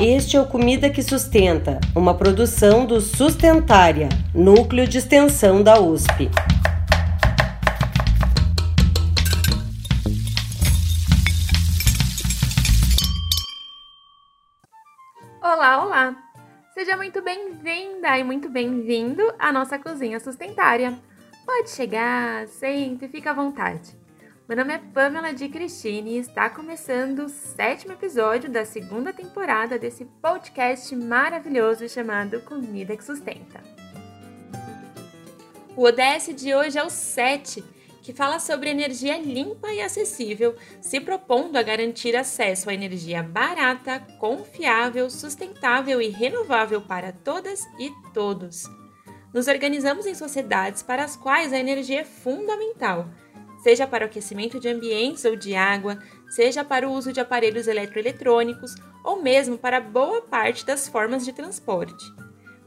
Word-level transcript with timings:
Este 0.00 0.36
é 0.36 0.40
o 0.40 0.46
Comida 0.46 0.88
que 0.88 1.02
Sustenta, 1.02 1.78
uma 1.94 2.14
produção 2.14 2.86
do 2.86 3.00
Sustentária, 3.00 4.08
núcleo 4.34 4.88
de 4.88 4.96
extensão 4.96 5.62
da 5.62 5.78
USP. 5.78 6.30
Olá, 15.42 15.84
olá! 15.84 16.16
Seja 16.72 16.96
muito 16.96 17.20
bem-vinda 17.22 18.16
e 18.18 18.24
muito 18.24 18.48
bem-vindo 18.48 19.22
à 19.38 19.52
nossa 19.52 19.78
cozinha 19.78 20.18
sustentária. 20.18 20.98
Pode 21.44 21.68
chegar, 21.68 22.46
sente 22.46 23.06
fica 23.08 23.32
à 23.32 23.34
vontade. 23.34 23.99
Meu 24.50 24.56
nome 24.56 24.74
é 24.74 24.78
Pamela 24.78 25.32
de 25.32 25.48
Cristine 25.48 26.16
e 26.16 26.18
está 26.18 26.50
começando 26.50 27.20
o 27.20 27.28
sétimo 27.28 27.92
episódio 27.92 28.50
da 28.50 28.64
segunda 28.64 29.12
temporada 29.12 29.78
desse 29.78 30.04
podcast 30.20 30.92
maravilhoso 30.96 31.88
chamado 31.88 32.40
Comida 32.40 32.96
que 32.96 33.04
Sustenta. 33.04 33.62
O 35.76 35.84
ODS 35.84 36.34
de 36.34 36.52
hoje 36.52 36.76
é 36.76 36.82
o 36.82 36.90
7, 36.90 37.62
que 38.02 38.12
fala 38.12 38.40
sobre 38.40 38.70
energia 38.70 39.18
limpa 39.18 39.70
e 39.72 39.80
acessível, 39.80 40.56
se 40.80 40.98
propondo 40.98 41.54
a 41.56 41.62
garantir 41.62 42.16
acesso 42.16 42.70
à 42.70 42.74
energia 42.74 43.22
barata, 43.22 44.00
confiável, 44.18 45.08
sustentável 45.08 46.02
e 46.02 46.08
renovável 46.08 46.82
para 46.82 47.12
todas 47.12 47.64
e 47.78 47.92
todos. 48.12 48.64
Nos 49.32 49.46
organizamos 49.46 50.06
em 50.06 50.14
sociedades 50.16 50.82
para 50.82 51.04
as 51.04 51.14
quais 51.14 51.52
a 51.52 51.58
energia 51.60 52.00
é 52.00 52.04
fundamental 52.04 53.08
seja 53.62 53.86
para 53.86 54.04
o 54.04 54.06
aquecimento 54.06 54.58
de 54.58 54.68
ambientes 54.68 55.24
ou 55.24 55.36
de 55.36 55.54
água, 55.54 55.98
seja 56.28 56.64
para 56.64 56.88
o 56.88 56.92
uso 56.92 57.12
de 57.12 57.20
aparelhos 57.20 57.66
eletroeletrônicos 57.68 58.74
ou 59.04 59.22
mesmo 59.22 59.58
para 59.58 59.80
boa 59.80 60.22
parte 60.22 60.64
das 60.64 60.88
formas 60.88 61.24
de 61.24 61.32
transporte. 61.32 62.04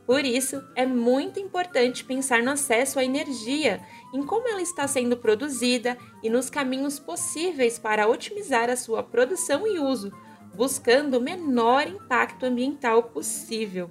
Por 0.05 0.25
isso, 0.25 0.61
é 0.75 0.85
muito 0.85 1.39
importante 1.39 2.03
pensar 2.03 2.43
no 2.43 2.51
acesso 2.51 2.99
à 2.99 3.05
energia, 3.05 3.81
em 4.13 4.21
como 4.21 4.49
ela 4.49 4.61
está 4.61 4.85
sendo 4.85 5.15
produzida 5.15 5.97
e 6.21 6.29
nos 6.29 6.49
caminhos 6.49 6.99
possíveis 6.99 7.79
para 7.79 8.07
otimizar 8.07 8.69
a 8.69 8.75
sua 8.75 9.01
produção 9.01 9.65
e 9.65 9.79
uso, 9.79 10.11
buscando 10.53 11.17
o 11.17 11.21
menor 11.21 11.87
impacto 11.87 12.45
ambiental 12.45 13.03
possível. 13.03 13.89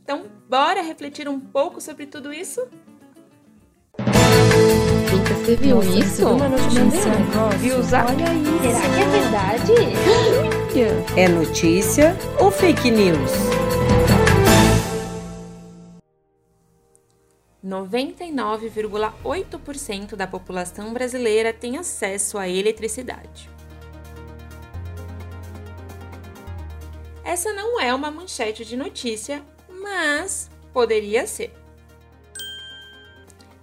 Então, 0.00 0.26
bora 0.48 0.80
refletir 0.80 1.28
um 1.28 1.40
pouco 1.40 1.80
sobre 1.80 2.06
tudo 2.06 2.32
isso? 2.32 2.66
Você 5.48 5.56
viu 5.56 5.76
Nossa, 5.76 5.98
isso? 5.98 6.28
Uma 6.28 6.46
notícia. 6.46 7.10
Viu 7.58 7.78
usar? 7.78 8.04
Olha 8.04 8.34
isso. 8.34 8.60
Será 8.60 8.82
que 8.94 9.00
é 9.00 9.08
verdade? 9.08 9.72
É 11.16 11.26
notícia 11.26 12.14
ou 12.38 12.50
fake 12.50 12.90
news? 12.90 13.30
99,8% 17.64 20.14
da 20.14 20.26
população 20.26 20.92
brasileira 20.92 21.50
tem 21.50 21.78
acesso 21.78 22.36
à 22.36 22.46
eletricidade. 22.46 23.48
Essa 27.24 27.54
não 27.54 27.80
é 27.80 27.94
uma 27.94 28.10
manchete 28.10 28.66
de 28.66 28.76
notícia, 28.76 29.42
mas 29.80 30.50
poderia 30.74 31.26
ser. 31.26 31.54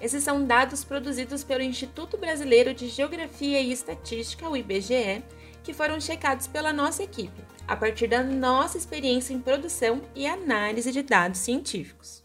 Esses 0.06 0.24
são 0.24 0.46
dados 0.46 0.84
produzidos 0.84 1.44
pelo 1.44 1.64
Instituto 1.64 2.16
Brasileiro 2.16 2.76
de 2.76 2.88
Geografia 2.90 3.60
e 3.60 3.72
Estatística, 3.72 4.48
o 4.48 4.56
IBGE, 4.56 5.24
que 5.64 5.74
foram 5.74 6.00
checados 6.00 6.46
pela 6.46 6.72
nossa 6.72 7.02
equipe, 7.02 7.42
a 7.68 7.76
partir 7.76 8.06
da 8.06 8.22
nossa 8.22 8.78
experiência 8.78 9.34
em 9.34 9.42
produção 9.42 10.04
e 10.14 10.28
análise 10.28 10.92
de 10.92 11.02
dados 11.02 11.40
científicos. 11.40 12.24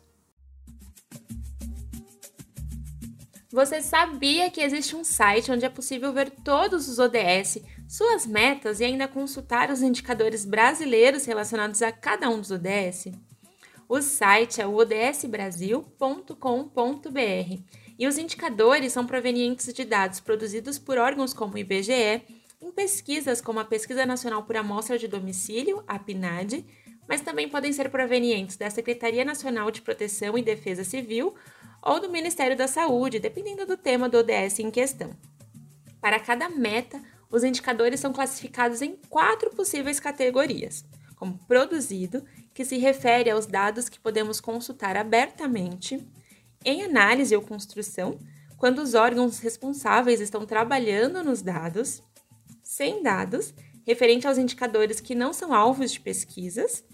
Você 3.50 3.80
sabia 3.80 4.50
que 4.50 4.60
existe 4.60 4.94
um 4.94 5.02
site 5.02 5.50
onde 5.50 5.64
é 5.64 5.70
possível 5.70 6.12
ver 6.12 6.28
todos 6.28 6.86
os 6.86 6.98
ODS, 6.98 7.62
suas 7.88 8.26
metas 8.26 8.80
e 8.80 8.84
ainda 8.84 9.08
consultar 9.08 9.70
os 9.70 9.80
indicadores 9.80 10.44
brasileiros 10.44 11.24
relacionados 11.24 11.80
a 11.80 11.90
cada 11.90 12.28
um 12.28 12.42
dos 12.42 12.50
ODS? 12.50 13.06
O 13.92 14.00
site 14.00 14.60
é 14.60 14.66
o 14.68 14.76
odsbrasil.com.br 14.76 17.60
e 17.98 18.06
os 18.06 18.18
indicadores 18.18 18.92
são 18.92 19.04
provenientes 19.04 19.74
de 19.74 19.84
dados 19.84 20.20
produzidos 20.20 20.78
por 20.78 20.96
órgãos 20.96 21.34
como 21.34 21.54
o 21.54 21.58
IBGE, 21.58 22.22
em 22.62 22.70
pesquisas 22.70 23.40
como 23.40 23.58
a 23.58 23.64
Pesquisa 23.64 24.06
Nacional 24.06 24.44
por 24.44 24.56
Amostra 24.56 24.96
de 24.96 25.08
Domicílio, 25.08 25.82
a 25.88 25.98
PNAD, 25.98 26.64
mas 27.08 27.20
também 27.20 27.48
podem 27.48 27.72
ser 27.72 27.90
provenientes 27.90 28.56
da 28.56 28.70
Secretaria 28.70 29.24
Nacional 29.24 29.72
de 29.72 29.82
Proteção 29.82 30.38
e 30.38 30.42
Defesa 30.42 30.84
Civil 30.84 31.34
ou 31.82 31.98
do 31.98 32.08
Ministério 32.08 32.56
da 32.56 32.68
Saúde, 32.68 33.18
dependendo 33.18 33.66
do 33.66 33.76
tema 33.76 34.08
do 34.08 34.18
ODS 34.18 34.60
em 34.60 34.70
questão. 34.70 35.10
Para 36.00 36.20
cada 36.20 36.48
meta, 36.48 37.02
os 37.28 37.42
indicadores 37.42 37.98
são 37.98 38.12
classificados 38.12 38.82
em 38.82 38.94
quatro 39.08 39.50
possíveis 39.50 39.98
categorias, 39.98 40.84
como 41.16 41.36
produzido, 41.48 42.24
que 42.60 42.64
se 42.66 42.76
refere 42.76 43.30
aos 43.30 43.46
dados 43.46 43.88
que 43.88 43.98
podemos 43.98 44.38
consultar 44.38 44.94
abertamente, 44.94 46.06
em 46.62 46.82
análise 46.82 47.34
ou 47.34 47.40
construção, 47.40 48.18
quando 48.58 48.80
os 48.80 48.92
órgãos 48.92 49.38
responsáveis 49.38 50.20
estão 50.20 50.44
trabalhando 50.44 51.24
nos 51.24 51.40
dados, 51.40 52.02
sem 52.62 53.02
dados, 53.02 53.54
referente 53.86 54.26
aos 54.26 54.36
indicadores 54.36 55.00
que 55.00 55.14
não 55.14 55.32
são 55.32 55.54
alvos 55.54 55.90
de 55.90 56.00
pesquisas, 56.00 56.84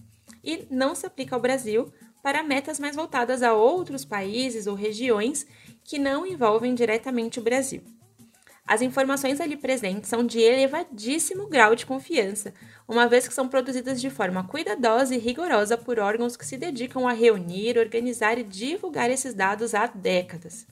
e 0.45 0.69
não 0.71 0.95
se 0.95 1.05
aplica 1.05 1.35
ao 1.35 1.43
Brasil 1.43 1.93
para 2.23 2.45
metas 2.45 2.79
mais 2.79 2.95
voltadas 2.95 3.43
a 3.43 3.53
outros 3.53 4.05
países 4.05 4.69
ou 4.69 4.77
regiões 4.77 5.49
que 5.83 5.99
não 5.99 6.25
envolvem 6.25 6.77
diretamente 6.77 7.41
o 7.41 7.43
Brasil. 7.43 7.83
As 8.67 8.83
informações 8.83 9.41
ali 9.41 9.57
presentes 9.57 10.11
são 10.11 10.27
de 10.27 10.41
elevadíssimo 10.41 11.47
grau 11.47 11.77
de 11.77 11.87
confiança, 11.87 12.53
uma 12.89 13.07
vez 13.07 13.29
que 13.29 13.35
são 13.35 13.47
produzidas 13.47 14.01
de 14.01 14.11
forma 14.11 14.43
cuidadosa 14.43 15.15
e 15.15 15.19
rigorosa 15.19 15.79
por 15.79 16.01
órgãos 16.01 16.37
que 16.37 16.45
se 16.45 16.57
dedicam 16.57 17.07
a 17.07 17.13
reunir, 17.13 17.79
organizar 17.79 18.39
e 18.39 18.43
divulgar 18.43 19.09
esses 19.09 19.35
dados 19.35 19.73
há 19.73 19.87
décadas. 19.87 20.67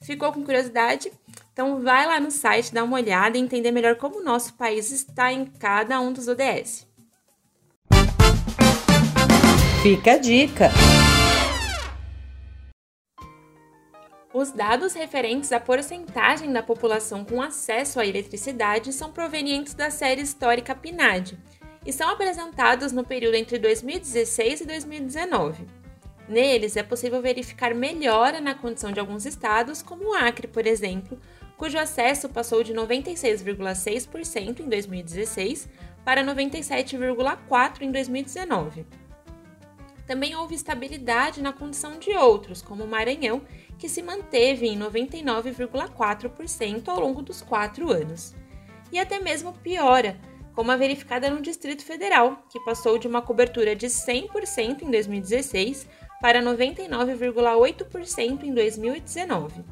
Ficou 0.00 0.32
com 0.32 0.42
curiosidade? 0.42 1.12
Então 1.52 1.82
vai 1.82 2.06
lá 2.06 2.18
no 2.18 2.30
site, 2.30 2.72
dá 2.72 2.82
uma 2.82 2.96
olhada 2.96 3.36
e 3.36 3.40
entender 3.40 3.70
melhor 3.70 3.96
como 3.96 4.20
o 4.20 4.24
nosso 4.24 4.54
país 4.54 4.90
está 4.90 5.30
em 5.30 5.44
cada 5.44 6.00
um 6.00 6.14
dos 6.14 6.26
ODS. 6.26 6.86
Fica 9.82 10.12
a 10.12 10.18
dica! 10.18 10.70
Os 14.32 14.52
dados 14.52 14.94
referentes 14.94 15.50
à 15.50 15.58
porcentagem 15.58 16.52
da 16.52 16.62
população 16.62 17.24
com 17.24 17.42
acesso 17.42 17.98
à 17.98 18.06
eletricidade 18.06 18.92
são 18.92 19.10
provenientes 19.10 19.74
da 19.74 19.90
série 19.90 20.22
histórica 20.22 20.72
PNAD 20.72 21.36
e 21.84 21.92
são 21.92 22.08
apresentados 22.08 22.92
no 22.92 23.04
período 23.04 23.34
entre 23.34 23.58
2016 23.58 24.60
e 24.60 24.66
2019. 24.66 25.66
Neles 26.28 26.76
é 26.76 26.82
possível 26.84 27.20
verificar 27.20 27.74
melhora 27.74 28.40
na 28.40 28.54
condição 28.54 28.92
de 28.92 29.00
alguns 29.00 29.26
estados, 29.26 29.82
como 29.82 30.10
o 30.10 30.14
Acre, 30.14 30.46
por 30.46 30.64
exemplo, 30.64 31.18
cujo 31.56 31.76
acesso 31.76 32.28
passou 32.28 32.62
de 32.62 32.72
96,6% 32.72 34.60
em 34.60 34.68
2016 34.68 35.68
para 36.04 36.22
97,4% 36.22 37.82
em 37.82 37.90
2019. 37.90 38.86
Também 40.06 40.34
houve 40.34 40.54
estabilidade 40.54 41.40
na 41.40 41.52
condição 41.52 41.98
de 41.98 42.10
outros, 42.10 42.62
como 42.62 42.82
o 42.82 42.88
Maranhão, 42.88 43.42
que 43.80 43.88
se 43.88 44.02
manteve 44.02 44.68
em 44.68 44.78
99,4% 44.78 46.88
ao 46.88 47.00
longo 47.00 47.22
dos 47.22 47.40
quatro 47.40 47.90
anos. 47.90 48.34
E 48.92 48.98
até 48.98 49.18
mesmo 49.18 49.54
piora, 49.54 50.20
como 50.54 50.70
a 50.70 50.76
verificada 50.76 51.30
no 51.30 51.40
Distrito 51.40 51.82
Federal, 51.82 52.44
que 52.50 52.60
passou 52.60 52.98
de 52.98 53.08
uma 53.08 53.22
cobertura 53.22 53.74
de 53.74 53.86
100% 53.86 54.82
em 54.82 54.90
2016 54.90 55.88
para 56.20 56.42
99,8% 56.42 58.42
em 58.42 58.52
2019. 58.52 59.64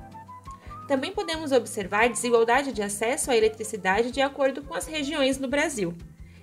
Também 0.89 1.13
podemos 1.13 1.53
observar 1.53 2.09
desigualdade 2.09 2.73
de 2.73 2.81
acesso 2.81 3.31
à 3.31 3.37
eletricidade 3.37 4.11
de 4.11 4.23
acordo 4.23 4.63
com 4.63 4.73
as 4.73 4.87
regiões 4.87 5.37
do 5.37 5.47
Brasil. 5.47 5.95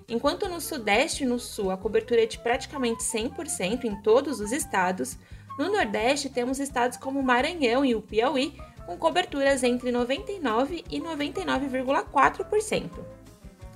Enquanto 0.07 0.48
no 0.48 0.62
Sudeste 0.62 1.24
e 1.24 1.28
no 1.28 1.39
Sul 1.39 1.72
a 1.72 1.78
cobertura 1.78 2.22
é 2.22 2.28
de 2.28 2.38
praticamente 2.38 3.04
100% 3.04 3.86
em 3.86 4.00
todos 4.04 4.39
os 4.39 4.51
estados, 4.51 5.18
no 5.57 5.72
Nordeste, 5.72 6.30
temos 6.30 6.60
estados 6.60 6.98
como 6.98 7.24
Maranhão 7.24 7.86
e 7.86 7.96
o 7.96 8.02
Piauí, 8.02 8.54
com 8.86 8.98
coberturas 8.98 9.63
entre 9.63 9.92
99% 9.92 10.84
e 10.90 11.00
99,4%. 11.00 12.90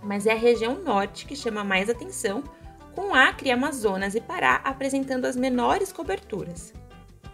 Mas 0.04 0.26
é 0.26 0.32
a 0.32 0.36
região 0.36 0.76
norte 0.76 1.26
que 1.26 1.36
chama 1.36 1.64
mais 1.64 1.90
atenção, 1.90 2.44
com 2.96 3.14
Acre, 3.14 3.52
Amazonas 3.52 4.16
e 4.16 4.22
Pará 4.22 4.62
apresentando 4.64 5.26
as 5.26 5.36
menores 5.36 5.92
coberturas. 5.92 6.74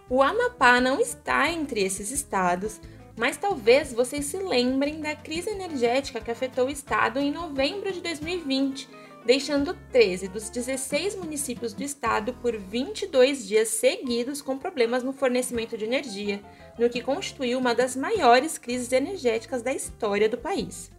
O 0.10 0.22
Amapá 0.22 0.80
não 0.80 1.00
está 1.00 1.50
entre 1.50 1.82
esses 1.82 2.12
estados, 2.12 2.80
mas 3.18 3.38
talvez 3.38 3.92
vocês 3.92 4.26
se 4.26 4.38
lembrem 4.38 5.02
da 5.02 5.16
crise 5.16 5.50
energética 5.50 6.22
que 6.22 6.30
afetou 6.30 6.68
o 6.68 6.72
estado 6.72 7.18
em 7.20 7.32
novembro 7.32 7.92
de 7.92 8.02
2020, 8.02 8.88
deixando 9.26 9.76
13 9.92 10.28
dos 10.28 10.50
16 10.52 11.16
municípios 11.16 11.74
do 11.74 11.82
estado 11.82 12.34
por 12.36 12.56
22 12.56 13.48
dias 13.48 13.70
seguidos 13.70 14.40
com 14.40 14.58
problemas 14.58 15.04
no 15.04 15.12
fornecimento 15.12 15.76
de 15.76 15.86
energia, 15.86 16.40
no 16.78 16.90
que 16.90 17.02
constituiu 17.02 17.58
uma 17.58 17.74
das 17.74 17.96
maiores 17.96 18.60
crises 18.60 18.92
energéticas 18.92 19.64
da 19.64 19.74
história 19.74 20.30
do 20.30 20.38
país. 20.38 20.92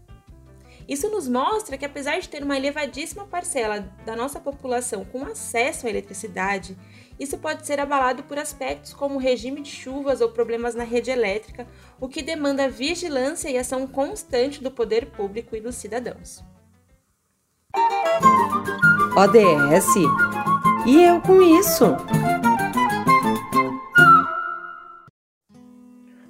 Isso 0.89 1.09
nos 1.09 1.29
mostra 1.29 1.77
que, 1.77 1.85
apesar 1.85 2.19
de 2.21 2.29
ter 2.29 2.43
uma 2.43 2.57
elevadíssima 2.57 3.25
parcela 3.27 3.81
da 4.05 4.15
nossa 4.15 4.39
população 4.39 5.05
com 5.05 5.25
acesso 5.25 5.87
à 5.87 5.91
eletricidade, 5.91 6.77
isso 7.19 7.39
pode 7.39 7.67
ser 7.67 7.81
abalado 7.81 8.25
por 8.25 8.39
aspectos 8.39 8.93
como 8.93 9.19
regime 9.19 9.63
de 9.63 9.71
chuvas 9.71 10.21
ou 10.21 10.29
problemas 10.31 10.75
na 10.75 10.85
rede 10.85 11.11
elétrica, 11.11 11.67
o 12.01 12.09
que 12.09 12.23
demanda 12.23 12.69
vigilância 12.69 13.49
e 13.49 13.59
ação 13.59 13.87
constante 13.87 14.63
do 14.63 14.71
poder 14.71 15.07
público 15.07 15.57
e 15.57 15.61
dos 15.61 15.77
cidadãos. 15.77 16.45
ODS? 19.17 19.95
E 20.87 21.03
eu 21.03 21.21
com 21.23 21.41
isso? 21.41 21.97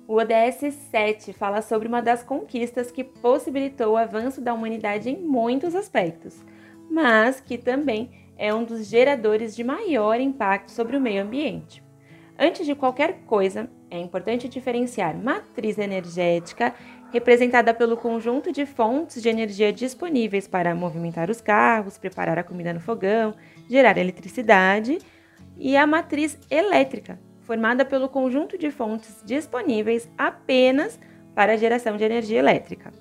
O 0.06 0.14
ODS 0.18 0.72
7 0.92 1.32
fala 1.32 1.60
sobre 1.62 1.88
uma 1.88 2.00
das 2.00 2.22
conquistas 2.22 2.92
que 2.92 3.02
possibilitou 3.02 3.94
o 3.94 3.96
avanço 3.96 4.40
da 4.40 4.54
humanidade 4.54 5.10
em 5.10 5.16
muitos 5.16 5.74
aspectos, 5.74 6.44
mas 6.88 7.40
que 7.40 7.58
também 7.58 8.10
é 8.38 8.54
um 8.54 8.62
dos 8.62 8.86
geradores 8.86 9.56
de 9.56 9.64
maior 9.64 10.20
impacto 10.20 10.70
sobre 10.70 10.96
o 10.96 11.00
meio 11.00 11.24
ambiente. 11.24 11.82
Antes 12.38 12.64
de 12.66 12.74
qualquer 12.74 13.24
coisa, 13.26 13.68
é 13.90 13.98
importante 13.98 14.48
diferenciar 14.48 15.16
matriz 15.16 15.76
energética, 15.76 16.74
representada 17.16 17.72
pelo 17.72 17.96
conjunto 17.96 18.52
de 18.52 18.66
fontes 18.66 19.22
de 19.22 19.28
energia 19.30 19.72
disponíveis 19.72 20.46
para 20.46 20.74
movimentar 20.74 21.30
os 21.30 21.40
carros, 21.40 21.96
preparar 21.96 22.38
a 22.38 22.44
comida 22.44 22.74
no 22.74 22.80
fogão, 22.80 23.34
gerar 23.70 23.96
eletricidade, 23.96 24.98
e 25.56 25.78
a 25.78 25.86
matriz 25.86 26.38
elétrica, 26.50 27.18
formada 27.40 27.86
pelo 27.86 28.10
conjunto 28.10 28.58
de 28.58 28.70
fontes 28.70 29.22
disponíveis 29.24 30.06
apenas 30.18 31.00
para 31.34 31.54
a 31.54 31.56
geração 31.56 31.96
de 31.96 32.04
energia 32.04 32.38
elétrica. 32.38 32.92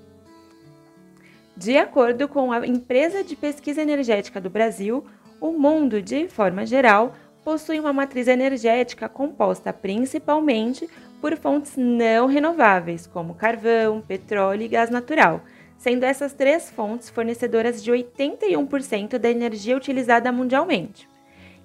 De 1.57 1.77
acordo 1.77 2.29
com 2.29 2.53
a 2.53 2.65
Empresa 2.65 3.21
de 3.21 3.35
Pesquisa 3.35 3.81
Energética 3.81 4.39
do 4.39 4.49
Brasil, 4.49 5.05
o 5.41 5.51
mundo, 5.51 6.01
de 6.01 6.29
forma 6.29 6.65
geral, 6.65 7.13
possui 7.43 7.81
uma 7.81 7.91
matriz 7.91 8.29
energética 8.29 9.09
composta 9.09 9.73
principalmente 9.73 10.89
por 11.25 11.35
fontes 11.37 11.75
não 11.75 12.27
renováveis, 12.27 13.07
como 13.07 13.33
carvão, 13.33 13.99
petróleo 13.99 14.61
e 14.61 14.67
gás 14.67 14.91
natural, 14.91 15.41
sendo 15.75 16.03
essas 16.03 16.33
três 16.33 16.69
fontes 16.69 17.09
fornecedoras 17.09 17.83
de 17.83 17.91
81% 17.91 19.17
da 19.17 19.31
energia 19.31 19.75
utilizada 19.75 20.31
mundialmente. 20.31 21.09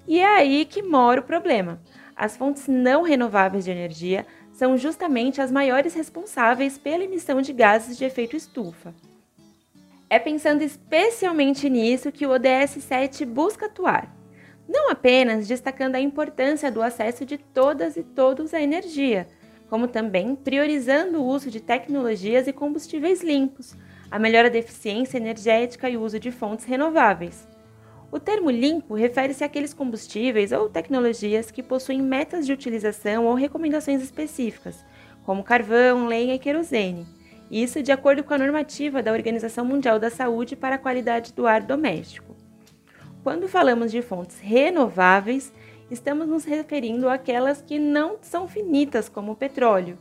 E 0.07 0.19
é 0.19 0.25
aí 0.25 0.65
que 0.65 0.81
mora 0.81 1.21
o 1.21 1.23
problema 1.23 1.79
as 2.15 2.35
fontes 2.35 2.67
não 2.67 3.03
renováveis 3.03 3.65
de 3.65 3.69
energia 3.69 4.25
são 4.51 4.75
justamente 4.75 5.39
as 5.39 5.51
maiores 5.51 5.93
responsáveis 5.93 6.79
pela 6.79 7.03
emissão 7.03 7.39
de 7.39 7.53
gases 7.53 7.95
de 7.95 8.03
efeito 8.03 8.35
estufa. 8.35 8.95
É 10.09 10.17
pensando 10.17 10.63
especialmente 10.63 11.69
nisso 11.69 12.11
que 12.11 12.25
o 12.25 12.31
ODS 12.31 12.83
7 12.83 13.25
busca 13.25 13.67
atuar, 13.67 14.11
não 14.67 14.89
apenas 14.89 15.47
destacando 15.47 15.93
a 15.93 16.01
importância 16.01 16.71
do 16.71 16.81
acesso 16.81 17.23
de 17.27 17.37
todas 17.37 17.95
e 17.95 18.01
todos 18.01 18.55
à 18.55 18.59
energia, 18.59 19.27
como 19.71 19.87
também 19.87 20.35
priorizando 20.35 21.21
o 21.21 21.25
uso 21.25 21.49
de 21.49 21.61
tecnologias 21.61 22.45
e 22.45 22.51
combustíveis 22.51 23.23
limpos, 23.23 23.73
a 24.11 24.19
melhora 24.19 24.49
da 24.49 24.57
eficiência 24.57 25.15
energética 25.15 25.89
e 25.89 25.95
o 25.95 26.01
uso 26.01 26.19
de 26.19 26.29
fontes 26.29 26.65
renováveis. 26.65 27.47
O 28.11 28.19
termo 28.19 28.51
limpo 28.51 28.95
refere-se 28.95 29.45
àqueles 29.45 29.73
combustíveis 29.73 30.51
ou 30.51 30.67
tecnologias 30.67 31.51
que 31.51 31.63
possuem 31.63 32.01
metas 32.01 32.45
de 32.45 32.51
utilização 32.51 33.25
ou 33.27 33.33
recomendações 33.33 34.03
específicas, 34.03 34.85
como 35.23 35.41
carvão, 35.41 36.05
lenha 36.05 36.35
e 36.35 36.39
querosene. 36.39 37.07
Isso 37.49 37.81
de 37.81 37.93
acordo 37.93 38.25
com 38.25 38.33
a 38.33 38.37
normativa 38.37 39.01
da 39.01 39.13
Organização 39.13 39.63
Mundial 39.63 39.97
da 39.97 40.09
Saúde 40.09 40.53
para 40.53 40.75
a 40.75 40.79
qualidade 40.79 41.31
do 41.31 41.47
ar 41.47 41.61
doméstico. 41.61 42.35
Quando 43.23 43.47
falamos 43.47 43.89
de 43.89 44.01
fontes 44.01 44.37
renováveis, 44.37 45.53
estamos 45.91 46.27
nos 46.27 46.45
referindo 46.45 47.09
àquelas 47.09 47.61
que 47.61 47.77
não 47.77 48.17
são 48.21 48.47
finitas, 48.47 49.09
como 49.09 49.33
o 49.33 49.35
petróleo. 49.35 49.97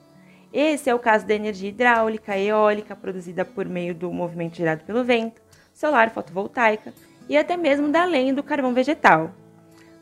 Esse 0.52 0.88
é 0.88 0.94
o 0.94 0.98
caso 0.98 1.26
da 1.26 1.34
energia 1.34 1.68
hidráulica, 1.68 2.38
eólica, 2.38 2.96
produzida 2.96 3.44
por 3.44 3.66
meio 3.66 3.94
do 3.94 4.12
movimento 4.12 4.56
gerado 4.56 4.84
pelo 4.84 5.04
vento, 5.04 5.42
solar 5.74 6.10
fotovoltaica 6.10 6.94
e 7.28 7.36
até 7.36 7.56
mesmo 7.56 7.88
da 7.88 8.04
lenha 8.04 8.32
do 8.32 8.42
carvão 8.42 8.72
vegetal. 8.72 9.32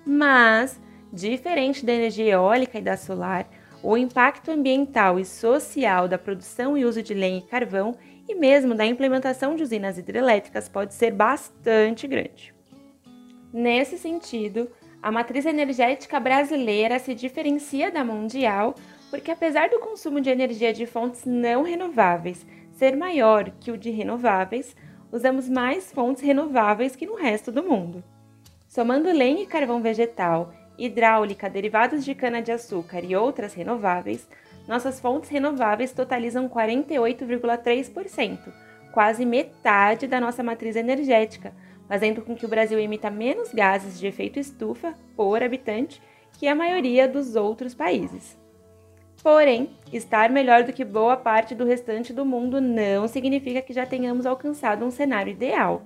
Mas, 0.07 0.81
diferente 1.13 1.85
da 1.85 1.93
energia 1.93 2.33
eólica 2.33 2.79
e 2.79 2.83
da 2.83 2.97
solar, 2.97 3.49
o 3.83 3.97
impacto 3.97 4.51
ambiental 4.51 5.19
e 5.19 5.25
social 5.25 6.09
da 6.09 6.19
produção 6.19 6.77
e 6.77 6.85
uso 6.85 7.03
de 7.03 7.15
lenha 7.15 7.39
e 7.39 7.43
carvão 7.43 7.97
e 8.29 8.35
mesmo 8.35 8.75
da 8.75 8.85
implementação 8.85 9.55
de 9.55 9.63
usinas 9.63 9.99
hidrelétricas 9.99 10.69
pode 10.69 10.95
ser 10.95 11.13
bastante 11.13 12.07
grande. 12.07 12.55
Nesse 13.53 13.97
sentido, 13.97 14.71
a 15.03 15.13
matriz 15.13 15.47
energética 15.47 16.19
brasileira 16.19 16.99
se 16.99 17.15
diferencia 17.15 17.91
da 17.91 18.05
mundial 18.05 18.75
porque, 19.11 19.31
apesar 19.31 19.71
do 19.71 19.79
consumo 19.79 20.21
de 20.21 20.29
energia 20.29 20.73
de 20.73 20.85
fontes 20.87 21.25
não 21.25 21.63
renováveis 21.63 22.47
ser 22.73 22.97
maior 22.97 23.51
que 23.61 23.73
o 23.73 23.77
de 23.77 23.91
renováveis, 23.91 24.77
usamos 25.11 25.49
mais 25.49 25.93
fontes 25.93 26.23
renováveis 26.23 26.95
que 26.95 27.07
no 27.07 27.17
resto 27.17 27.51
do 27.51 27.63
mundo. 27.63 28.05
Somando 28.69 29.11
lenha 29.11 29.43
e 29.43 29.47
carvão 29.47 29.83
vegetal, 29.83 30.53
hidráulica, 30.79 31.51
derivados 31.51 32.05
de 32.05 32.15
cana-de-açúcar 32.15 33.05
e 33.05 33.17
outras 33.17 33.53
renováveis, 33.53 34.29
nossas 34.69 35.01
fontes 35.01 35.31
renováveis 35.31 35.93
totalizam 35.93 36.49
48,3%, 36.49 38.39
quase 38.93 39.27
metade 39.27 40.07
da 40.07 40.21
nossa 40.21 40.43
matriz 40.43 40.77
energética, 40.77 41.53
fazendo 41.89 42.23
com 42.23 42.37
que 42.37 42.45
o 42.45 42.49
Brasil 42.49 42.79
emita 42.79 43.11
menos 43.11 43.53
gases 43.53 43.99
de 43.99 44.07
efeito 44.07 44.39
estufa 44.39 44.95
por 45.17 45.43
habitante 45.43 46.01
que 46.39 46.47
a 46.47 46.55
maioria 46.55 47.09
dos 47.09 47.35
outros 47.35 47.75
países. 47.75 48.37
Porém, 49.23 49.71
estar 49.93 50.31
melhor 50.31 50.63
do 50.63 50.73
que 50.73 50.85
boa 50.85 51.17
parte 51.17 51.55
do 51.55 51.65
restante 51.65 52.13
do 52.13 52.25
mundo 52.25 52.61
não 52.61 53.09
significa 53.09 53.61
que 53.61 53.73
já 53.73 53.85
tenhamos 53.85 54.27
alcançado 54.27 54.85
um 54.85 54.91
cenário 54.91 55.33
ideal. 55.33 55.83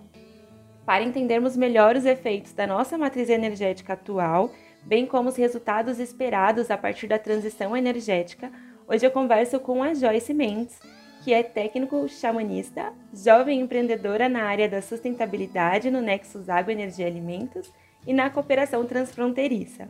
Para 0.85 1.05
entendermos 1.05 1.57
melhor 1.57 1.97
os 1.97 2.05
efeitos 2.05 2.53
da 2.53 2.67
nossa 2.67 2.99
matriz 2.99 3.31
energética 3.31 3.95
atual, 3.95 4.50
bem 4.83 5.07
como 5.07 5.29
os 5.29 5.37
resultados 5.37 5.99
esperados 5.99 6.71
a 6.71 6.77
partir 6.77 7.07
da 7.07 7.19
transição 7.19 7.75
energética, 7.75 8.50
hoje 8.87 9.07
eu 9.07 9.11
converso 9.11 9.59
com 9.61 9.83
a 9.83 9.95
Joyce 9.95 10.35
Mendes, 10.35 10.79
que 11.23 11.33
é 11.33 11.43
técnico 11.43 12.09
chamanista, 12.09 12.93
jovem 13.14 13.61
empreendedora 13.61 14.29
na 14.29 14.43
área 14.43 14.69
da 14.69 14.83
sustentabilidade 14.83 15.91
no 15.91 16.00
Nexus 16.00 16.49
Água, 16.49 16.73
Energia 16.73 17.07
e 17.07 17.11
Alimentos 17.11 17.73
e 18.05 18.12
na 18.12 18.29
cooperação 18.29 18.85
transfronteiriça. 18.85 19.88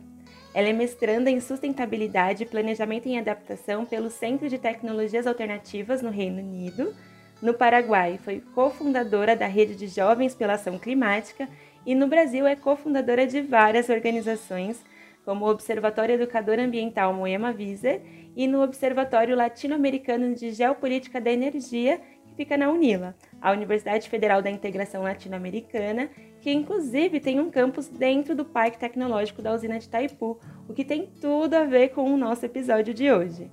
Ela 0.53 0.69
é 0.69 0.73
mestranda 0.73 1.31
em 1.31 1.39
sustentabilidade 1.39 2.43
e 2.43 2.45
planejamento 2.45 3.07
em 3.07 3.17
adaptação 3.17 3.83
pelo 3.83 4.11
Centro 4.11 4.47
de 4.47 4.59
Tecnologias 4.59 5.25
Alternativas 5.25 6.03
no 6.03 6.11
Reino 6.11 6.37
Unido. 6.37 6.93
No 7.41 7.55
Paraguai, 7.55 8.19
foi 8.23 8.39
cofundadora 8.53 9.35
da 9.35 9.47
Rede 9.47 9.75
de 9.75 9.87
Jovens 9.87 10.35
pela 10.35 10.53
Ação 10.53 10.77
Climática 10.77 11.49
e 11.83 11.95
no 11.95 12.07
Brasil 12.07 12.45
é 12.45 12.55
cofundadora 12.55 13.25
de 13.25 13.41
várias 13.41 13.89
organizações, 13.89 14.83
como 15.25 15.45
o 15.45 15.49
Observatório 15.49 16.15
Educador 16.15 16.59
Ambiental 16.59 17.13
Moema 17.13 17.53
Viser 17.53 18.01
e 18.35 18.47
no 18.47 18.61
Observatório 18.61 19.35
Latino-Americano 19.35 20.33
de 20.35 20.51
Geopolítica 20.51 21.21
da 21.21 21.31
Energia, 21.31 22.01
que 22.27 22.35
fica 22.35 22.57
na 22.57 22.69
UNILA, 22.69 23.15
a 23.41 23.51
Universidade 23.51 24.09
Federal 24.09 24.41
da 24.41 24.49
Integração 24.49 25.03
Latino-Americana, 25.03 26.09
que 26.41 26.51
inclusive 26.51 27.19
tem 27.19 27.39
um 27.39 27.49
campus 27.49 27.87
dentro 27.87 28.35
do 28.35 28.43
Parque 28.43 28.79
Tecnológico 28.79 29.41
da 29.41 29.53
usina 29.53 29.79
de 29.79 29.85
Itaipu, 29.85 30.39
o 30.67 30.73
que 30.73 30.83
tem 30.83 31.07
tudo 31.21 31.53
a 31.53 31.63
ver 31.63 31.89
com 31.89 32.11
o 32.11 32.17
nosso 32.17 32.45
episódio 32.45 32.93
de 32.93 33.11
hoje. 33.11 33.49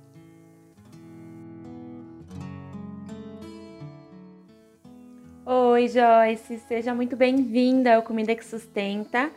Oi, 5.45 5.87
Joyce, 5.87 6.59
seja 6.59 6.93
muito 6.93 7.15
bem-vinda 7.15 7.95
ao 7.95 8.03
Comida 8.03 8.35
que 8.35 8.45
Sustenta. 8.45 9.31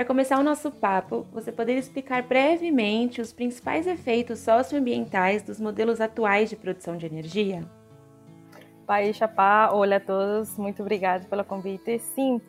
Para 0.00 0.06
começar 0.06 0.38
o 0.38 0.42
nosso 0.42 0.70
papo, 0.70 1.26
você 1.30 1.52
poderia 1.52 1.78
explicar 1.78 2.22
brevemente 2.22 3.20
os 3.20 3.34
principais 3.34 3.86
efeitos 3.86 4.38
socioambientais 4.38 5.42
dos 5.42 5.60
modelos 5.60 6.00
atuais 6.00 6.48
de 6.48 6.56
produção 6.56 6.96
de 6.96 7.04
energia? 7.04 7.62
Pai 8.86 9.12
Chapá, 9.12 9.68
olá 9.70 9.96
a 9.96 10.00
todos, 10.00 10.56
muito 10.56 10.80
obrigada 10.80 11.26
pelo 11.26 11.44
convite. 11.44 11.98
Sim, 11.98 12.40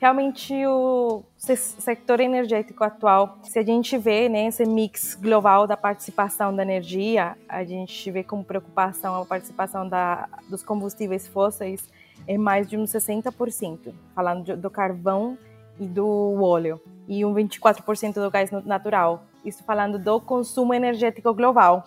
realmente 0.00 0.54
o 0.68 1.24
setor 1.36 2.20
energético 2.20 2.84
atual, 2.84 3.40
se 3.42 3.58
a 3.58 3.64
gente 3.64 3.98
vê 3.98 4.28
né, 4.28 4.46
esse 4.46 4.64
mix 4.64 5.16
global 5.16 5.66
da 5.66 5.76
participação 5.76 6.54
da 6.54 6.62
energia, 6.62 7.36
a 7.48 7.64
gente 7.64 8.08
vê 8.12 8.22
como 8.22 8.44
preocupação 8.44 9.20
a 9.20 9.26
participação 9.26 9.88
da, 9.88 10.28
dos 10.48 10.62
combustíveis 10.62 11.26
fósseis 11.26 11.90
é 12.28 12.38
mais 12.38 12.68
de 12.68 12.76
uns 12.76 12.92
60%, 12.92 13.92
falando 14.14 14.56
do 14.56 14.70
carvão 14.70 15.36
e 15.80 15.86
do 15.86 16.40
óleo, 16.42 16.80
e 17.08 17.24
um 17.24 17.34
24% 17.34 18.14
do 18.14 18.30
gás 18.30 18.50
natural. 18.64 19.24
Isso 19.44 19.64
falando 19.64 19.98
do 19.98 20.20
consumo 20.20 20.74
energético 20.74 21.32
global. 21.32 21.84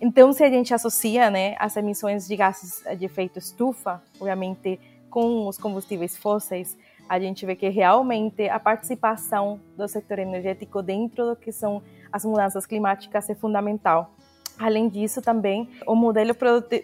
Então, 0.00 0.32
se 0.32 0.42
a 0.42 0.48
gente 0.48 0.72
associa 0.72 1.28
né, 1.30 1.56
as 1.58 1.76
emissões 1.76 2.26
de 2.26 2.36
gases 2.36 2.82
de 2.96 3.04
efeito 3.04 3.38
estufa, 3.38 4.00
obviamente, 4.18 4.80
com 5.10 5.46
os 5.46 5.58
combustíveis 5.58 6.16
fósseis, 6.16 6.78
a 7.08 7.20
gente 7.20 7.44
vê 7.44 7.54
que 7.54 7.68
realmente 7.68 8.48
a 8.48 8.58
participação 8.58 9.60
do 9.76 9.86
setor 9.86 10.20
energético 10.20 10.82
dentro 10.82 11.26
do 11.26 11.36
que 11.36 11.52
são 11.52 11.82
as 12.10 12.24
mudanças 12.24 12.64
climáticas 12.64 13.28
é 13.28 13.34
fundamental. 13.34 14.14
Além 14.58 14.88
disso, 14.88 15.20
também 15.20 15.68
o 15.86 15.94
modelo 15.94 16.34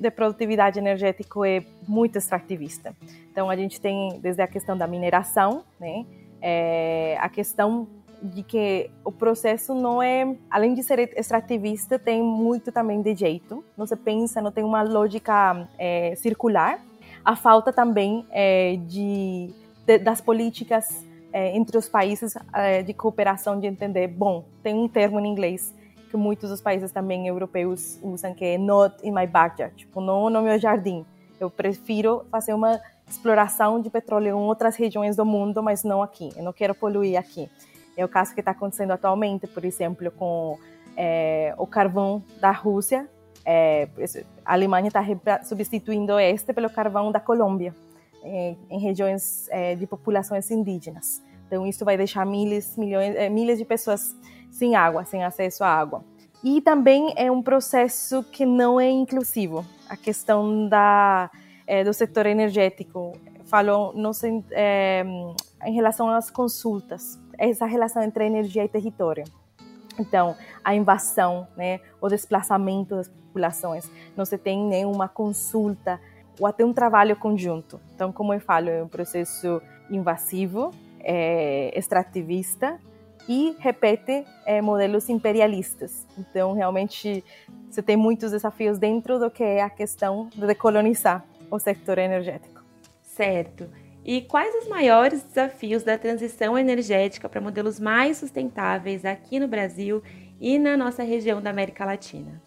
de 0.00 0.11
produtividade 0.11 0.79
energético 0.79 1.45
é 1.45 1.65
muito 1.87 2.19
extrativista. 2.19 2.95
Então, 3.31 3.49
a 3.49 3.57
gente 3.57 3.81
tem 3.81 4.19
desde 4.21 4.43
a 4.43 4.47
questão 4.47 4.77
da 4.77 4.87
mineração, 4.87 5.65
né, 5.79 6.05
é, 6.40 7.16
a 7.21 7.28
questão 7.28 7.88
de 8.23 8.42
que 8.42 8.90
o 9.04 9.12
processo 9.12 9.75
não 9.75 10.02
é, 10.02 10.37
além 10.50 10.75
de 10.75 10.83
ser 10.83 10.99
extrativista, 11.16 11.99
tem 11.99 12.23
muito 12.23 12.73
também 12.73 13.00
de 13.00 13.14
jeito. 13.14 13.64
Não 13.76 13.87
se 13.87 13.97
pensa, 13.97 14.42
não 14.42 14.50
tem 14.50 14.64
uma 14.64 14.83
lógica 14.83 15.68
é, 15.78 16.14
circular. 16.16 16.80
A 17.25 17.37
falta 17.37 17.73
também 17.73 18.26
é, 18.30 18.76
de, 18.87 19.50
de, 19.87 19.99
das 19.99 20.21
políticas 20.21 21.04
é, 21.33 21.57
entre 21.57 21.76
os 21.76 21.88
países 21.88 22.35
é, 22.52 22.83
de 22.83 22.92
cooperação 22.92 23.59
de 23.61 23.66
entender. 23.66 24.09
Bom, 24.09 24.45
tem 24.62 24.75
um 24.75 24.88
termo 24.88 25.21
em 25.21 25.26
inglês 25.26 25.75
que 26.11 26.16
muitos 26.16 26.50
dos 26.50 26.61
países 26.61 26.90
também 26.90 27.28
europeus 27.28 27.99
usam 28.02 28.35
que 28.35 28.45
é 28.45 28.59
not 28.59 28.97
in 29.04 29.12
my 29.12 29.26
backyard, 29.26 29.75
tipo 29.76 30.00
não 30.00 30.30
no 30.30 30.42
meu 30.42 30.59
jardim. 30.59 31.04
Eu 31.40 31.50
prefiro 31.50 32.25
fazer 32.30 32.52
uma 32.52 32.80
exploração 33.09 33.80
de 33.80 33.88
petróleo 33.90 34.28
em 34.28 34.33
outras 34.33 34.76
regiões 34.76 35.16
do 35.16 35.25
mundo, 35.25 35.62
mas 35.62 35.85
não 35.85 36.02
aqui. 36.02 36.30
Eu 36.37 36.45
não 36.45 36.52
quero 36.52 36.75
poluir 36.75 37.18
aqui. 37.18 37.49
É 37.97 38.04
o 38.04 38.09
caso 38.09 38.35
que 38.35 38.40
está 38.40 38.52
acontecendo 38.52 38.92
atualmente, 38.92 39.47
por 39.47 39.64
exemplo, 39.64 40.11
com 40.12 40.59
é, 40.97 41.54
o 41.59 41.66
carvão 41.66 42.23
da 42.40 42.50
Rússia. 42.50 43.09
É, 43.45 43.88
a 44.45 44.52
Alemanha 44.52 44.88
está 44.88 45.02
substituindo 45.42 46.18
este 46.18 46.52
pelo 46.52 46.68
carvão 46.68 47.11
da 47.11 47.18
Colômbia, 47.18 47.75
em, 48.23 48.78
regiões 48.78 49.49
é, 49.49 49.75
de 49.75 49.87
populações 49.87 50.50
indígenas. 50.50 51.23
Então, 51.47 51.66
isso 51.66 51.85
vai 51.85 51.97
deixar 51.97 52.26
milhares, 52.26 52.76
milhões, 52.76 53.16
é, 53.16 53.28
milhares 53.28 53.59
de 53.59 53.64
pessoas 53.64 54.14
sem 54.50 54.76
água, 54.76 55.04
sem 55.04 55.25
acesso 55.25 55.64
à 55.64 55.68
água. 55.68 56.04
E 56.42 56.61
também 56.61 57.12
é 57.16 57.30
um 57.30 57.42
processo 57.42 58.23
que 58.23 58.47
não 58.47 58.80
é 58.80 58.88
inclusivo. 58.88 59.64
A 59.88 59.97
questão 59.97 60.68
da, 60.68 61.30
é, 61.66 61.83
do 61.85 61.92
setor 61.92 62.26
energético. 62.26 63.12
Falou 63.47 63.95
no, 63.95 64.11
é, 64.50 65.02
em 65.64 65.73
relação 65.73 66.11
às 66.11 66.30
consultas 66.30 67.18
essa 67.38 67.64
relação 67.64 68.02
entre 68.02 68.26
energia 68.26 68.64
e 68.64 68.68
território. 68.68 69.25
Então, 69.99 70.37
a 70.62 70.75
invasão, 70.75 71.47
né, 71.57 71.80
o 72.00 72.09
desplaçamento 72.09 72.97
das 72.97 73.09
populações, 73.09 73.90
não 74.16 74.25
se 74.25 74.37
tem 74.37 74.62
nenhuma 74.62 75.09
consulta 75.09 75.99
ou 76.38 76.47
até 76.47 76.64
um 76.64 76.73
trabalho 76.73 77.16
conjunto. 77.16 77.80
Então, 77.95 78.12
como 78.12 78.35
eu 78.35 78.40
falo, 78.40 78.68
é 78.68 78.83
um 78.83 78.88
processo 78.88 79.62
invasivo, 79.90 80.73
é, 81.00 81.73
extrativista 81.76 82.78
e 83.28 83.54
repete 83.58 84.25
é, 84.47 84.62
modelos 84.62 85.08
imperialistas. 85.08 86.06
Então, 86.16 86.54
realmente, 86.54 87.23
você 87.68 87.82
tem 87.82 87.97
muitos 87.97 88.30
desafios 88.30 88.78
dentro 88.78 89.18
do 89.18 89.30
que 89.30 89.44
é 89.44 89.62
a 89.62 89.68
questão 89.68 90.28
de 90.35 90.47
decolonizar 90.47 91.25
o 91.50 91.58
setor 91.58 91.99
energético. 91.99 92.62
Certo. 93.02 93.68
E 94.04 94.23
quais 94.23 94.54
os 94.54 94.68
maiores 94.68 95.23
desafios 95.23 95.82
da 95.82 95.99
transição 95.99 96.58
energética 96.58 97.28
para 97.28 97.40
modelos 97.40 97.78
mais 97.78 98.16
sustentáveis 98.16 99.04
aqui 99.04 99.38
no 99.38 99.47
Brasil 99.47 100.02
e 100.40 100.58
na 100.58 100.76
nossa 100.76 101.02
região 101.02 101.42
da 101.42 101.50
América 101.50 101.85
Latina? 101.85 102.40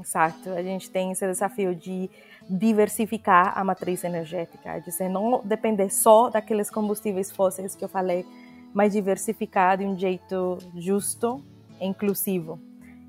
Exato, 0.00 0.50
a 0.50 0.62
gente 0.62 0.88
tem 0.90 1.10
esse 1.10 1.26
desafio 1.26 1.74
de 1.74 2.08
diversificar 2.48 3.58
a 3.58 3.64
matriz 3.64 4.04
energética, 4.04 4.78
de 4.78 5.08
não 5.08 5.42
depender 5.44 5.90
só 5.90 6.30
daqueles 6.30 6.70
combustíveis 6.70 7.32
fósseis 7.32 7.74
que 7.74 7.84
eu 7.84 7.88
falei, 7.88 8.24
mas 8.72 8.92
diversificar 8.92 9.78
de 9.78 9.84
um 9.84 9.98
jeito 9.98 10.58
justo 10.74 11.42
e 11.80 11.86
inclusivo. 11.86 12.60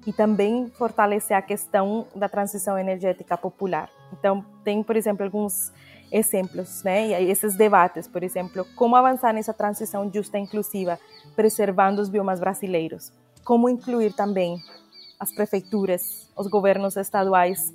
E 0.06 0.14
também 0.14 0.70
fortalecer 0.78 1.36
a 1.36 1.42
questão 1.42 2.08
da 2.16 2.30
transição 2.30 2.78
energética 2.78 3.38
popular. 3.38 3.90
Então, 4.14 4.44
tem, 4.64 4.82
por 4.82 4.96
exemplo, 4.96 5.24
alguns 5.24 5.72
exemplos, 6.12 6.84
né? 6.84 7.22
E 7.22 7.30
esses 7.30 7.56
debates, 7.56 8.08
por 8.08 8.24
exemplo, 8.24 8.66
como 8.76 8.96
avançar 8.96 9.34
nessa 9.34 9.54
transição 9.54 10.10
justa 10.12 10.38
e 10.38 10.42
inclusiva, 10.42 11.00
preservando 11.36 12.02
os 12.02 12.10
biomas 12.10 12.40
brasileiros. 12.40 13.12
Como 13.44 13.70
incluir 13.70 14.14
também 14.14 14.58
as 15.20 15.32
prefeituras, 15.32 16.32
os 16.38 16.48
governos 16.48 16.96
estaduais. 16.96 17.74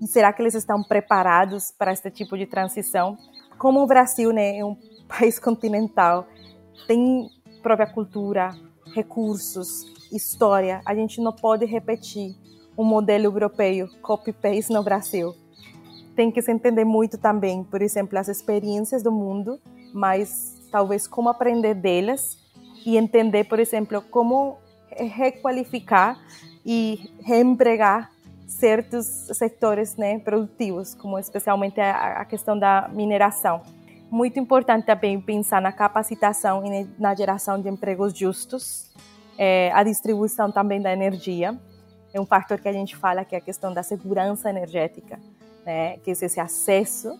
E 0.00 0.06
será 0.06 0.32
que 0.32 0.42
eles 0.42 0.54
estão 0.54 0.82
preparados 0.82 1.72
para 1.78 1.92
este 1.92 2.10
tipo 2.10 2.36
de 2.36 2.46
transição? 2.46 3.16
Como 3.58 3.82
o 3.82 3.86
Brasil 3.86 4.32
né, 4.32 4.58
é 4.58 4.64
um 4.64 4.76
país 5.06 5.38
continental, 5.38 6.26
tem 6.86 7.30
própria 7.62 7.86
cultura, 7.86 8.54
recursos, 8.94 9.84
história, 10.12 10.80
a 10.84 10.94
gente 10.94 11.20
não 11.20 11.32
pode 11.32 11.64
repetir 11.64 12.34
um 12.78 12.84
modelo 12.84 13.24
europeu 13.24 13.88
copy-paste 14.02 14.72
no 14.72 14.82
Brasil 14.82 15.34
tem 16.16 16.30
que 16.30 16.40
se 16.40 16.50
entender 16.50 16.84
muito 16.84 17.18
também, 17.18 17.62
por 17.62 17.82
exemplo, 17.82 18.18
as 18.18 18.26
experiências 18.26 19.02
do 19.02 19.12
mundo, 19.12 19.60
mas 19.92 20.66
talvez 20.72 21.06
como 21.06 21.28
aprender 21.28 21.74
delas 21.74 22.38
e 22.84 22.96
entender, 22.96 23.44
por 23.44 23.60
exemplo, 23.60 24.00
como 24.10 24.56
requalificar 24.90 26.18
e 26.64 27.10
reempregar 27.22 28.10
certos 28.46 29.06
setores 29.34 29.96
né, 29.96 30.18
produtivos, 30.18 30.94
como 30.94 31.18
especialmente 31.18 31.80
a 31.80 32.24
questão 32.24 32.58
da 32.58 32.88
mineração. 32.92 33.60
Muito 34.10 34.38
importante 34.38 34.86
também 34.86 35.20
pensar 35.20 35.60
na 35.60 35.72
capacitação 35.72 36.64
e 36.64 36.88
na 36.98 37.14
geração 37.14 37.60
de 37.60 37.68
empregos 37.68 38.16
justos, 38.16 38.90
é, 39.36 39.70
a 39.72 39.82
distribuição 39.82 40.50
também 40.50 40.80
da 40.80 40.92
energia, 40.92 41.58
é 42.14 42.20
um 42.20 42.24
fator 42.26 42.58
que 42.58 42.68
a 42.68 42.72
gente 42.72 42.96
fala 42.96 43.24
que 43.24 43.34
é 43.34 43.38
a 43.38 43.40
questão 43.40 43.74
da 43.74 43.82
segurança 43.82 44.48
energética 44.48 45.18
né, 45.66 45.98
que 45.98 46.12
esse 46.12 46.38
acesso 46.38 47.18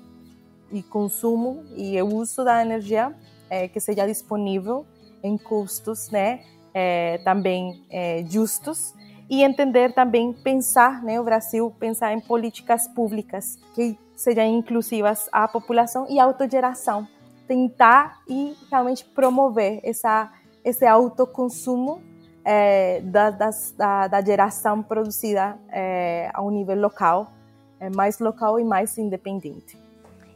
e 0.71 0.83
consumo 0.83 1.65
e 1.77 2.01
o 2.01 2.07
uso 2.07 2.45
da 2.45 2.63
energia 2.63 3.13
é, 3.51 3.67
que 3.67 3.81
seja 3.81 4.07
disponível 4.07 4.87
em 5.23 5.37
custos, 5.37 6.09
né, 6.11 6.45
é, 6.73 7.19
também 7.19 7.85
é, 7.91 8.25
justos. 8.29 8.95
E 9.29 9.43
entender 9.43 9.93
também 9.93 10.33
pensar, 10.33 11.03
né, 11.03 11.21
o 11.21 11.25
Brasil 11.25 11.75
pensar 11.81 12.13
em 12.13 12.21
políticas 12.21 12.87
públicas 12.87 13.59
que 13.75 13.99
sejam 14.17 14.45
inclusivas 14.47 15.29
à 15.31 15.47
população 15.47 16.07
e 16.09 16.19
autogeração, 16.19 17.07
tentar 17.47 18.19
e 18.29 18.55
realmente 18.71 19.05
promover 19.05 19.81
essa 19.85 20.33
esse 20.65 20.85
autoconsumo 20.85 22.03
é, 22.45 23.01
da, 23.03 23.31
da, 23.31 24.09
da, 24.09 24.21
geração 24.21 24.83
produzida 24.83 25.57
é, 25.71 26.29
a 26.35 26.43
um 26.43 26.51
nível 26.51 26.81
local 26.81 27.33
é 27.79 27.89
mais 27.91 28.19
local 28.19 28.59
e 28.59 28.65
mais 28.65 28.97
independente. 28.99 29.79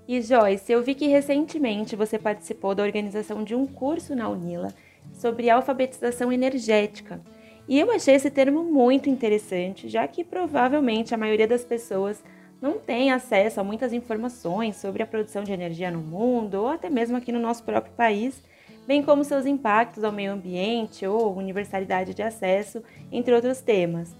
E 0.06 0.20
Joyce, 0.20 0.70
eu 0.70 0.82
vi 0.82 0.94
que 0.94 1.06
recentemente 1.06 1.96
você 1.96 2.18
participou 2.18 2.74
da 2.74 2.82
organização 2.82 3.42
de 3.42 3.54
um 3.54 3.66
curso 3.66 4.14
na 4.14 4.28
Unila 4.28 4.68
sobre 5.12 5.48
alfabetização 5.48 6.32
energética. 6.32 7.20
E 7.68 7.78
eu 7.78 7.90
achei 7.90 8.14
esse 8.14 8.30
termo 8.30 8.64
muito 8.64 9.08
interessante, 9.08 9.88
já 9.88 10.06
que 10.08 10.24
provavelmente 10.24 11.14
a 11.14 11.18
maioria 11.18 11.46
das 11.46 11.64
pessoas 11.64 12.22
não 12.60 12.78
tem 12.78 13.10
acesso 13.10 13.60
a 13.60 13.64
muitas 13.64 13.92
informações 13.92 14.76
sobre 14.76 15.02
a 15.02 15.06
produção 15.06 15.42
de 15.42 15.52
energia 15.52 15.90
no 15.90 16.00
mundo 16.00 16.54
ou 16.54 16.68
até 16.68 16.90
mesmo 16.90 17.16
aqui 17.16 17.32
no 17.32 17.38
nosso 17.38 17.62
próprio 17.64 17.92
país, 17.94 18.42
bem 18.86 19.02
como 19.02 19.24
seus 19.24 19.46
impactos 19.46 20.04
ao 20.04 20.12
meio 20.12 20.32
ambiente 20.32 21.06
ou 21.06 21.36
universalidade 21.36 22.12
de 22.12 22.22
acesso, 22.22 22.82
entre 23.10 23.34
outros 23.34 23.60
temas. 23.60 24.14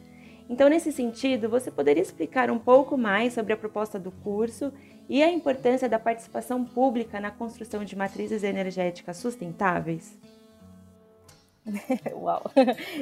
Então, 0.48 0.68
nesse 0.68 0.90
sentido, 0.90 1.48
você 1.48 1.70
poderia 1.70 2.02
explicar 2.02 2.50
um 2.50 2.58
pouco 2.58 2.96
mais 2.98 3.34
sobre 3.34 3.52
a 3.52 3.56
proposta 3.56 4.00
do 4.00 4.10
curso 4.10 4.72
e 5.08 5.22
a 5.22 5.30
importância 5.30 5.88
da 5.88 5.98
participação 5.98 6.64
pública 6.64 7.20
na 7.20 7.30
construção 7.30 7.84
de 7.84 7.94
matrizes 7.94 8.42
energéticas 8.42 9.16
sustentáveis? 9.18 10.18
Uau! 12.14 12.50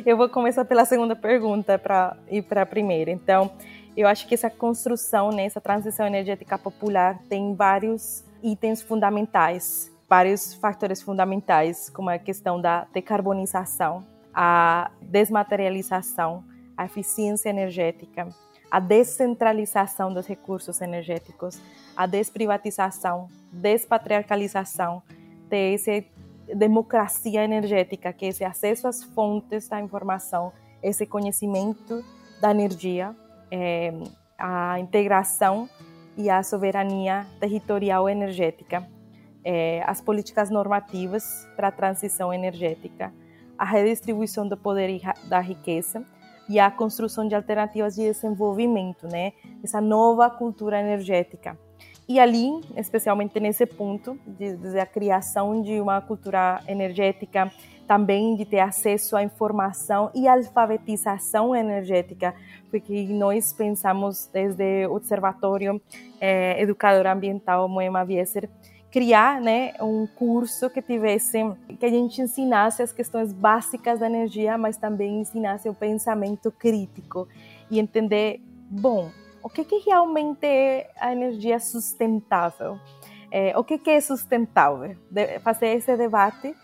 Eu 0.05 0.17
vou 0.17 0.29
começar 0.29 0.65
pela 0.65 0.85
segunda 0.85 1.17
pergunta 1.17 1.79
para 1.79 2.17
ir 2.31 2.43
para 2.43 2.63
a 2.63 2.67
primeira. 2.67 3.11
Então, 3.11 3.51
eu 3.97 4.07
acho 4.07 4.27
que 4.27 4.35
essa 4.35 4.51
construção, 4.51 5.31
né, 5.31 5.45
essa 5.45 5.61
transição 5.61 6.07
energética 6.07 6.59
popular 6.59 7.19
tem 7.29 7.55
vários 7.55 8.25
itens 8.43 8.81
fundamentais, 8.81 9.91
vários 10.09 10.55
fatores 10.55 11.03
fundamentais, 11.03 11.91
como 11.91 12.09
a 12.11 12.19
questão 12.19 12.61
da 12.61 12.87
decarbonização, 12.93 14.05
a 14.33 14.91
desmaterialização, 15.03 16.45
a 16.77 16.85
eficiência 16.85 17.51
energética, 17.51 18.29
a 18.71 18.79
descentralização 18.79 20.13
dos 20.13 20.27
recursos 20.27 20.81
energéticos, 20.81 21.61
a 21.97 22.07
desprivatização, 22.07 23.29
despatriarcalização, 23.51 25.03
dessa 25.49 26.05
democracia 26.55 27.43
energética, 27.43 28.13
que 28.13 28.27
é 28.27 28.29
esse 28.29 28.45
acesso 28.45 28.87
às 28.87 29.03
fontes 29.03 29.69
da 29.69 29.81
informação, 29.81 30.53
esse 30.83 31.07
conhecimento 31.07 32.05
da 32.41 32.51
energia, 32.51 33.15
é, 33.51 33.93
a 34.39 34.79
integração 34.79 35.69
e 36.17 36.29
a 36.29 36.43
soberania 36.43 37.27
territorial 37.41 38.09
energética, 38.09 38.87
é, 39.45 39.83
as 39.87 40.01
políticas 40.01 40.51
normativas 40.51 41.49
para 41.57 41.69
a 41.69 41.73
transição 41.73 42.33
energética, 42.33 43.13
a 43.57 43.65
redistribuição 43.65 44.49
do 44.49 44.57
poder 44.57 44.89
e 44.91 45.01
da 45.29 45.41
riqueza 45.41 46.05
e 46.49 46.59
a 46.59 46.71
construção 46.71 47.29
de 47.29 47.35
alternativas 47.35 47.95
de 47.95 48.03
desenvolvimento, 48.03 49.07
né? 49.07 49.33
Essa 49.63 49.81
nova 49.81 50.31
cultura 50.31 50.81
energética. 50.81 51.59
E 52.09 52.19
ali, 52.19 52.49
especialmente 52.75 53.39
nesse 53.39 53.67
ponto, 53.67 54.19
de, 54.27 54.57
de 54.57 54.81
a 54.81 54.87
criação 54.87 55.61
de 55.61 55.79
uma 55.79 56.01
cultura 56.01 56.63
energética, 56.67 57.53
também 57.87 58.35
de 58.35 58.45
ter 58.45 58.61
acesso 58.61 59.17
à 59.17 59.23
informação 59.23 60.11
e 60.15 60.27
alfabetização 60.27 61.55
energética, 61.55 62.35
porque 62.71 63.07
nós 63.11 63.53
pensamos 63.53 64.29
desde 64.33 64.87
o 64.87 64.97
Observatório 64.97 65.81
é, 66.21 66.63
Educador 66.63 67.07
Ambiental 67.07 67.69
Moema 67.69 68.05
Vieser 68.05 68.49
criar 68.91 69.41
né, 69.41 69.75
um 69.81 70.07
curso 70.07 70.71
que 70.71 70.81
tivesse, 70.81 71.39
que 71.79 71.85
a 71.85 71.91
gente 71.91 72.21
ensinasse 72.23 72.83
as 72.83 72.93
questões 72.93 73.33
básicas 73.33 74.01
da 74.01 74.07
energia, 74.07 74.57
mas 74.57 74.77
também 74.77 75.21
ensinasse 75.21 75.69
o 75.69 75.75
pensamento 75.75 76.51
crítico 76.51 77.29
e 77.71 77.79
entender, 77.79 78.41
bom, 78.71 79.11
o 79.43 79.49
que, 79.49 79.65
que 79.65 79.79
realmente 79.79 80.47
é 80.47 80.91
a 80.99 81.13
energia 81.13 81.59
sustentável? 81.59 82.79
É, 83.31 83.57
o 83.59 83.65
que, 83.65 83.79
que 83.79 83.91
é 83.91 84.01
sustentável? 84.01 84.97
De, 85.11 85.39
fazer 85.41 85.69
esse 85.69 85.97
debate 85.97 86.55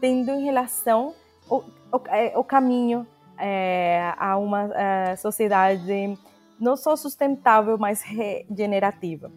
tendo 0.00 0.30
em 0.30 0.44
relação 0.44 1.14
o, 1.48 1.56
o, 1.92 2.00
é, 2.08 2.36
o 2.36 2.44
caminho 2.44 3.06
é, 3.38 4.12
a 4.16 4.36
uma 4.36 4.70
a 5.12 5.16
sociedade 5.16 6.18
não 6.58 6.76
só 6.76 6.94
sustentável, 6.94 7.76
mas 7.76 8.02
regenerativa. 8.02 9.32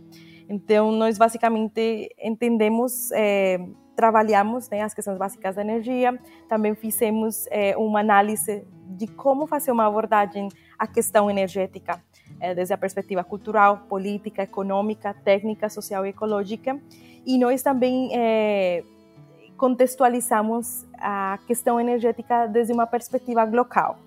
Então, 0.47 0.91
nós 0.91 1.17
basicamente 1.17 2.15
entendemos, 2.21 3.11
é, 3.11 3.59
trabalhamos 3.95 4.69
né, 4.69 4.81
as 4.81 4.93
questões 4.93 5.17
básicas 5.17 5.55
da 5.55 5.61
energia, 5.61 6.19
também 6.47 6.75
fizemos 6.75 7.47
é, 7.49 7.75
uma 7.75 7.99
análise 7.99 8.63
de 8.89 9.07
como 9.07 9.47
fazer 9.47 9.71
uma 9.71 9.87
abordagem 9.87 10.49
à 10.77 10.85
questão 10.85 11.31
energética, 11.31 11.93
é, 11.93 12.24
desde 12.53 12.73
a 12.73 12.77
perspectiva 12.77 13.23
cultural, 13.23 13.85
política, 13.89 14.43
econômica, 14.43 15.13
técnica, 15.13 15.69
social 15.69 16.05
e 16.05 16.09
ecológica. 16.09 16.79
E 17.25 17.37
nós 17.37 17.61
também 17.63 18.09
é, 18.13 18.83
contextualizamos 19.57 20.85
a 20.97 21.39
questão 21.47 21.79
energética 21.79 22.47
desde 22.47 22.73
uma 22.73 22.85
perspectiva 22.85 23.45
global, 23.45 23.97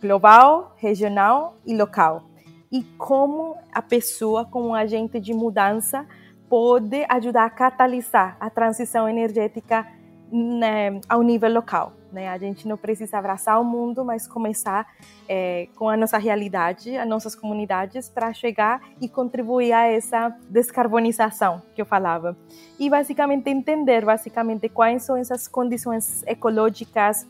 global, 0.00 0.74
regional 0.78 1.56
e 1.64 1.76
local 1.76 2.34
e 2.74 2.82
como 2.98 3.56
a 3.72 3.80
pessoa, 3.80 4.44
como 4.44 4.70
um 4.70 4.74
agente 4.74 5.20
de 5.20 5.32
mudança, 5.32 6.04
pode 6.48 7.06
ajudar 7.08 7.44
a 7.44 7.50
catalisar 7.50 8.36
a 8.40 8.50
transição 8.50 9.08
energética 9.08 9.86
né, 10.32 11.00
ao 11.08 11.22
nível 11.22 11.52
local. 11.52 11.92
Né? 12.14 12.28
A 12.28 12.38
gente 12.38 12.66
não 12.66 12.76
precisa 12.76 13.18
abraçar 13.18 13.60
o 13.60 13.64
mundo, 13.64 14.04
mas 14.04 14.26
começar 14.26 14.86
é, 15.28 15.68
com 15.74 15.88
a 15.88 15.96
nossa 15.96 16.16
realidade, 16.16 16.96
as 16.96 17.08
nossas 17.08 17.34
comunidades, 17.34 18.08
para 18.08 18.32
chegar 18.32 18.80
e 19.00 19.08
contribuir 19.08 19.72
a 19.72 19.86
essa 19.86 20.28
descarbonização 20.48 21.60
que 21.74 21.82
eu 21.82 21.86
falava. 21.86 22.36
E 22.78 22.88
basicamente 22.88 23.50
entender, 23.50 24.04
basicamente, 24.04 24.68
quais 24.68 25.02
são 25.02 25.16
essas 25.16 25.48
condições 25.48 26.22
ecológicas, 26.26 27.26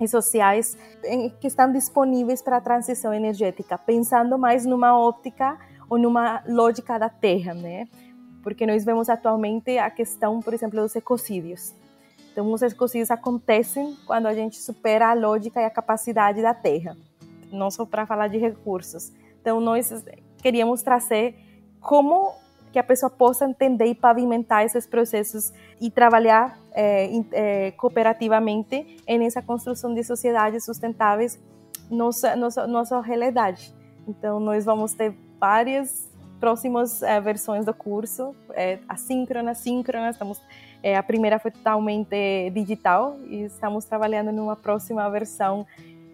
e 0.00 0.08
sociais 0.08 0.76
que 1.40 1.46
estão 1.46 1.70
disponíveis 1.70 2.42
para 2.42 2.56
a 2.56 2.60
transição 2.60 3.14
energética, 3.14 3.78
pensando 3.78 4.36
mais 4.36 4.66
numa 4.66 4.98
óptica 4.98 5.56
ou 5.88 5.98
numa 5.98 6.42
lógica 6.48 6.98
da 6.98 7.08
terra, 7.08 7.54
né? 7.54 7.86
Porque 8.42 8.66
nós 8.66 8.84
vemos 8.84 9.08
atualmente 9.08 9.78
a 9.78 9.88
questão, 9.90 10.40
por 10.40 10.52
exemplo, 10.52 10.80
dos 10.80 10.96
ecocídios. 10.96 11.74
Então, 12.34 12.52
os 12.52 12.62
ecocídios 12.62 13.12
acontecem 13.12 13.96
quando 14.04 14.26
a 14.26 14.34
gente 14.34 14.60
supera 14.60 15.08
a 15.08 15.14
lógica 15.14 15.60
e 15.60 15.64
a 15.64 15.70
capacidade 15.70 16.42
da 16.42 16.52
terra, 16.52 16.96
não 17.52 17.70
só 17.70 17.86
para 17.86 18.04
falar 18.04 18.26
de 18.26 18.38
recursos. 18.38 19.12
Então, 19.40 19.60
nós 19.60 19.92
queríamos 20.42 20.82
trazer 20.82 21.36
como 21.80 22.34
que 22.72 22.78
a 22.80 22.82
pessoa 22.82 23.08
possa 23.08 23.44
entender 23.44 23.84
e 23.84 23.94
pavimentar 23.94 24.64
esses 24.64 24.84
processos 24.84 25.52
e 25.80 25.92
trabalhar 25.92 26.58
é, 26.72 27.08
é, 27.30 27.70
cooperativamente 27.70 28.96
nessa 29.08 29.40
construção 29.40 29.94
de 29.94 30.02
sociedades 30.02 30.64
sustentáveis 30.64 31.38
nossa, 31.88 32.34
nossa, 32.34 32.66
nossa 32.66 33.00
realidade. 33.00 33.72
Então, 34.08 34.40
nós 34.40 34.64
vamos 34.64 34.92
ter 34.92 35.14
várias 35.38 36.10
próximas 36.40 37.02
é, 37.02 37.20
versões 37.20 37.64
do 37.64 37.72
curso, 37.72 38.34
é, 38.54 38.78
assíncronas, 38.88 39.58
síncronas. 39.58 40.16
Estamos, 40.16 40.42
é, 40.84 40.98
a 40.98 41.02
primeira 41.02 41.38
foi 41.38 41.50
totalmente 41.50 42.50
digital 42.50 43.16
e 43.26 43.44
estamos 43.44 43.86
trabalhando 43.86 44.30
numa 44.30 44.54
próxima 44.54 45.08
versão 45.08 45.66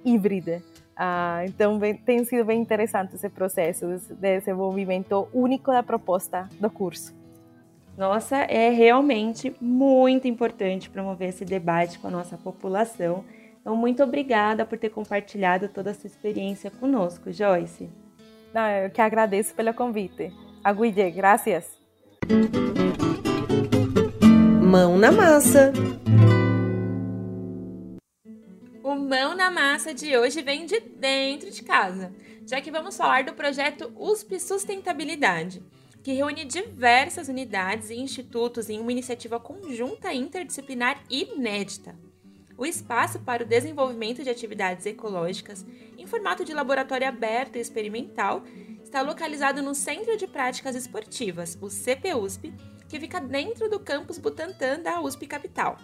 híbrida. 0.04 0.62
Ah, 0.96 1.42
então, 1.44 1.76
bem, 1.76 1.96
tem 1.96 2.24
sido 2.24 2.44
bem 2.44 2.60
interessante 2.60 3.16
esse 3.16 3.28
processo 3.28 3.88
de 3.88 4.14
desenvolvimento 4.14 5.26
único 5.34 5.72
da 5.72 5.82
proposta 5.82 6.48
do 6.60 6.70
curso. 6.70 7.12
Nossa, 7.98 8.36
é 8.36 8.70
realmente 8.70 9.52
muito 9.60 10.28
importante 10.28 10.88
promover 10.88 11.30
esse 11.30 11.44
debate 11.44 11.98
com 11.98 12.06
a 12.06 12.10
nossa 12.12 12.38
população. 12.38 13.24
Então, 13.60 13.74
muito 13.74 14.04
obrigada 14.04 14.64
por 14.64 14.78
ter 14.78 14.90
compartilhado 14.90 15.68
toda 15.68 15.90
a 15.90 15.94
sua 15.94 16.06
experiência 16.06 16.70
conosco, 16.70 17.32
Joyce. 17.32 17.90
Não, 18.54 18.68
eu 18.68 18.88
que 18.88 19.00
agradeço 19.00 19.52
pelo 19.52 19.74
convite. 19.74 20.32
Aguide, 20.62 21.10
graças. 21.10 21.76
Mão 24.70 24.96
na 24.96 25.10
massa. 25.10 25.72
O 28.84 28.94
Mão 28.94 29.34
na 29.34 29.50
Massa 29.50 29.92
de 29.92 30.16
hoje 30.16 30.42
vem 30.42 30.64
de 30.64 30.78
dentro 30.78 31.50
de 31.50 31.60
casa, 31.64 32.12
já 32.46 32.60
que 32.60 32.70
vamos 32.70 32.96
falar 32.96 33.24
do 33.24 33.32
projeto 33.32 33.92
USP 33.96 34.38
Sustentabilidade, 34.38 35.60
que 36.04 36.12
reúne 36.12 36.44
diversas 36.44 37.26
unidades 37.26 37.90
e 37.90 37.96
institutos 37.96 38.70
em 38.70 38.78
uma 38.78 38.92
iniciativa 38.92 39.40
conjunta 39.40 40.14
interdisciplinar 40.14 41.02
inédita. 41.10 41.96
O 42.56 42.64
espaço 42.64 43.18
para 43.18 43.42
o 43.42 43.46
desenvolvimento 43.46 44.22
de 44.22 44.30
atividades 44.30 44.86
ecológicas, 44.86 45.66
em 45.98 46.06
formato 46.06 46.44
de 46.44 46.54
laboratório 46.54 47.08
aberto 47.08 47.56
e 47.56 47.60
experimental, 47.60 48.44
está 48.84 49.02
localizado 49.02 49.62
no 49.62 49.74
Centro 49.74 50.16
de 50.16 50.28
Práticas 50.28 50.76
Esportivas, 50.76 51.58
o 51.60 51.66
CPUSP, 51.66 52.54
que 52.90 52.98
fica 52.98 53.20
dentro 53.20 53.70
do 53.70 53.78
campus 53.78 54.18
Butantã 54.18 54.78
da 54.80 55.00
USP 55.00 55.24
Capital. 55.24 55.78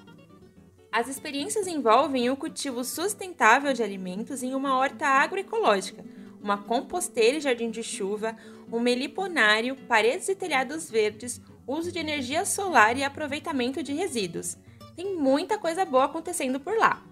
As 0.90 1.06
experiências 1.06 1.68
envolvem 1.68 2.28
o 2.28 2.36
cultivo 2.36 2.82
sustentável 2.82 3.72
de 3.72 3.82
alimentos 3.82 4.42
em 4.42 4.54
uma 4.54 4.76
horta 4.76 5.06
agroecológica, 5.06 6.04
uma 6.42 6.58
composteira 6.58 7.38
e 7.38 7.40
jardim 7.40 7.70
de 7.70 7.82
chuva, 7.82 8.36
um 8.72 8.80
meliponário, 8.80 9.76
paredes 9.86 10.28
e 10.28 10.34
telhados 10.34 10.90
verdes, 10.90 11.40
uso 11.64 11.92
de 11.92 12.00
energia 12.00 12.44
solar 12.44 12.96
e 12.96 13.04
aproveitamento 13.04 13.84
de 13.84 13.92
resíduos. 13.92 14.56
Tem 14.96 15.14
muita 15.14 15.58
coisa 15.58 15.84
boa 15.84 16.06
acontecendo 16.06 16.58
por 16.58 16.76
lá. 16.76 17.04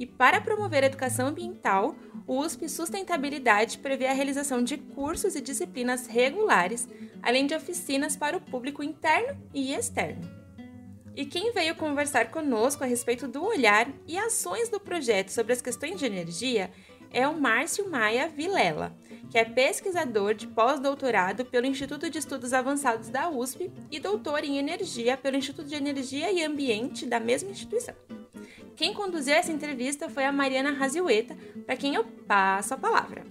E 0.00 0.06
para 0.06 0.40
promover 0.40 0.82
a 0.82 0.86
educação 0.86 1.26
ambiental, 1.26 1.94
o 2.26 2.40
USP 2.40 2.70
Sustentabilidade 2.70 3.76
prevê 3.76 4.06
a 4.06 4.14
realização 4.14 4.64
de 4.64 4.78
cursos 4.78 5.36
e 5.36 5.42
disciplinas 5.42 6.06
regulares, 6.06 6.88
além 7.22 7.46
de 7.46 7.54
oficinas 7.54 8.16
para 8.16 8.34
o 8.34 8.40
público 8.40 8.82
interno 8.82 9.38
e 9.52 9.74
externo. 9.74 10.22
E 11.14 11.26
quem 11.26 11.52
veio 11.52 11.74
conversar 11.74 12.30
conosco 12.30 12.82
a 12.82 12.86
respeito 12.86 13.28
do 13.28 13.44
olhar 13.44 13.92
e 14.06 14.16
ações 14.16 14.70
do 14.70 14.80
projeto 14.80 15.28
sobre 15.28 15.52
as 15.52 15.60
questões 15.60 15.98
de 15.98 16.06
energia 16.06 16.70
é 17.12 17.28
o 17.28 17.38
Márcio 17.38 17.90
Maia 17.90 18.26
Vilela, 18.26 18.96
que 19.30 19.36
é 19.36 19.44
pesquisador 19.44 20.32
de 20.32 20.46
pós-doutorado 20.46 21.44
pelo 21.44 21.66
Instituto 21.66 22.08
de 22.08 22.16
Estudos 22.16 22.54
Avançados 22.54 23.10
da 23.10 23.28
USP 23.28 23.70
e 23.90 24.00
doutor 24.00 24.44
em 24.44 24.56
energia 24.56 25.18
pelo 25.18 25.36
Instituto 25.36 25.68
de 25.68 25.74
Energia 25.74 26.32
e 26.32 26.42
Ambiente 26.42 27.04
da 27.04 27.20
mesma 27.20 27.50
instituição. 27.50 27.94
Quem 28.76 28.94
conduziu 28.94 29.34
essa 29.34 29.52
entrevista 29.52 30.08
foi 30.08 30.24
a 30.24 30.32
Mariana 30.32 30.72
Raziueta, 30.72 31.36
para 31.66 31.76
quem 31.76 31.94
eu 31.94 32.04
passo 32.04 32.74
a 32.74 32.78
palavra. 32.78 33.24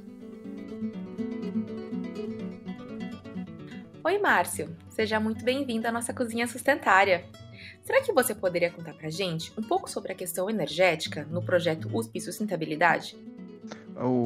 Oi, 4.04 4.18
Márcio. 4.18 4.76
Seja 4.90 5.20
muito 5.20 5.44
bem-vindo 5.44 5.88
à 5.88 5.92
nossa 5.92 6.14
cozinha 6.14 6.48
sustentária. 6.48 7.26
Será 7.84 8.02
que 8.02 8.14
você 8.14 8.36
poderia 8.36 8.72
contar 8.72 8.94
para 8.94 9.10
gente 9.10 9.52
um 9.58 9.64
pouco 9.64 9.90
sobre 9.90 10.12
a 10.12 10.16
questão 10.16 10.50
energética 10.50 11.28
no 11.30 11.42
projeto 11.42 11.90
USP 11.92 12.22
Sustentabilidade? 12.22 13.18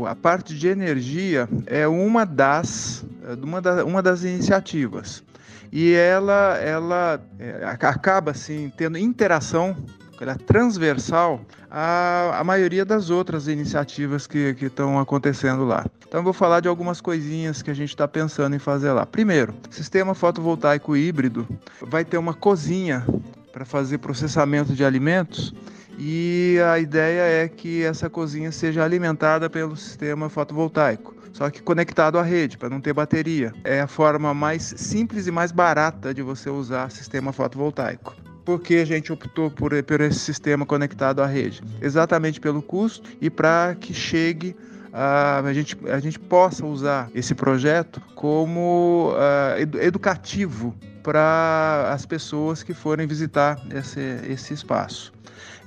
a 0.07 0.15
parte 0.15 0.55
de 0.55 0.67
energia 0.67 1.49
é 1.65 1.87
uma 1.87 2.25
das, 2.25 3.03
uma, 3.41 3.61
da, 3.61 3.83
uma 3.83 4.03
das 4.03 4.23
iniciativas. 4.23 5.23
E 5.71 5.93
ela, 5.93 6.57
ela 6.59 7.19
é, 7.39 7.65
acaba 7.65 8.31
assim, 8.31 8.71
tendo 8.77 8.97
interação 8.97 9.75
ela 10.23 10.31
é 10.31 10.35
transversal 10.35 11.41
à, 11.69 12.39
à 12.39 12.43
maioria 12.43 12.85
das 12.85 13.09
outras 13.09 13.47
iniciativas 13.47 14.25
que 14.25 14.55
estão 14.61 14.97
acontecendo 14.97 15.65
lá. 15.65 15.85
Então 16.07 16.21
eu 16.21 16.23
vou 16.23 16.33
falar 16.33 16.61
de 16.61 16.67
algumas 16.67 17.01
coisinhas 17.01 17.61
que 17.61 17.69
a 17.69 17.73
gente 17.73 17.89
está 17.89 18.07
pensando 18.07 18.55
em 18.55 18.59
fazer 18.59 18.91
lá. 18.93 19.05
Primeiro, 19.05 19.53
sistema 19.69 20.13
fotovoltaico 20.15 20.95
híbrido 20.95 21.45
vai 21.81 22.05
ter 22.05 22.17
uma 22.17 22.33
cozinha 22.33 23.05
para 23.51 23.65
fazer 23.65 23.97
processamento 23.97 24.73
de 24.73 24.85
alimentos 24.85 25.53
e 25.99 26.57
a 26.71 26.79
ideia 26.79 27.43
é 27.43 27.47
que 27.47 27.83
essa 27.83 28.09
cozinha 28.09 28.51
seja 28.51 28.83
alimentada 28.83 29.49
pelo 29.49 29.75
sistema 29.75 30.29
fotovoltaico, 30.29 31.13
só 31.33 31.49
que 31.49 31.61
conectado 31.61 32.17
à 32.17 32.23
rede, 32.23 32.57
para 32.57 32.69
não 32.69 32.79
ter 32.79 32.93
bateria. 32.93 33.53
É 33.63 33.81
a 33.81 33.87
forma 33.87 34.33
mais 34.33 34.73
simples 34.77 35.27
e 35.27 35.31
mais 35.31 35.51
barata 35.51 36.13
de 36.13 36.21
você 36.21 36.49
usar 36.49 36.89
sistema 36.89 37.33
fotovoltaico. 37.33 38.22
Por 38.45 38.59
que 38.59 38.75
a 38.75 38.85
gente 38.85 39.11
optou 39.11 39.49
por, 39.49 39.71
por 39.83 40.01
esse 40.01 40.19
sistema 40.19 40.65
conectado 40.65 41.21
à 41.21 41.25
rede? 41.25 41.61
Exatamente 41.81 42.39
pelo 42.39 42.61
custo 42.61 43.09
e 43.21 43.29
para 43.29 43.75
que 43.79 43.93
chegue 43.93 44.55
a, 44.93 45.41
gente, 45.53 45.75
a 45.89 45.99
gente 45.99 46.19
possa 46.19 46.65
usar 46.65 47.09
esse 47.15 47.33
projeto 47.33 47.99
como 48.13 49.11
uh, 49.13 49.77
educativo 49.79 50.75
para 51.01 51.89
as 51.91 52.05
pessoas 52.05 52.61
que 52.61 52.73
forem 52.73 53.07
visitar 53.07 53.59
esse, 53.73 53.99
esse 54.29 54.53
espaço. 54.53 55.11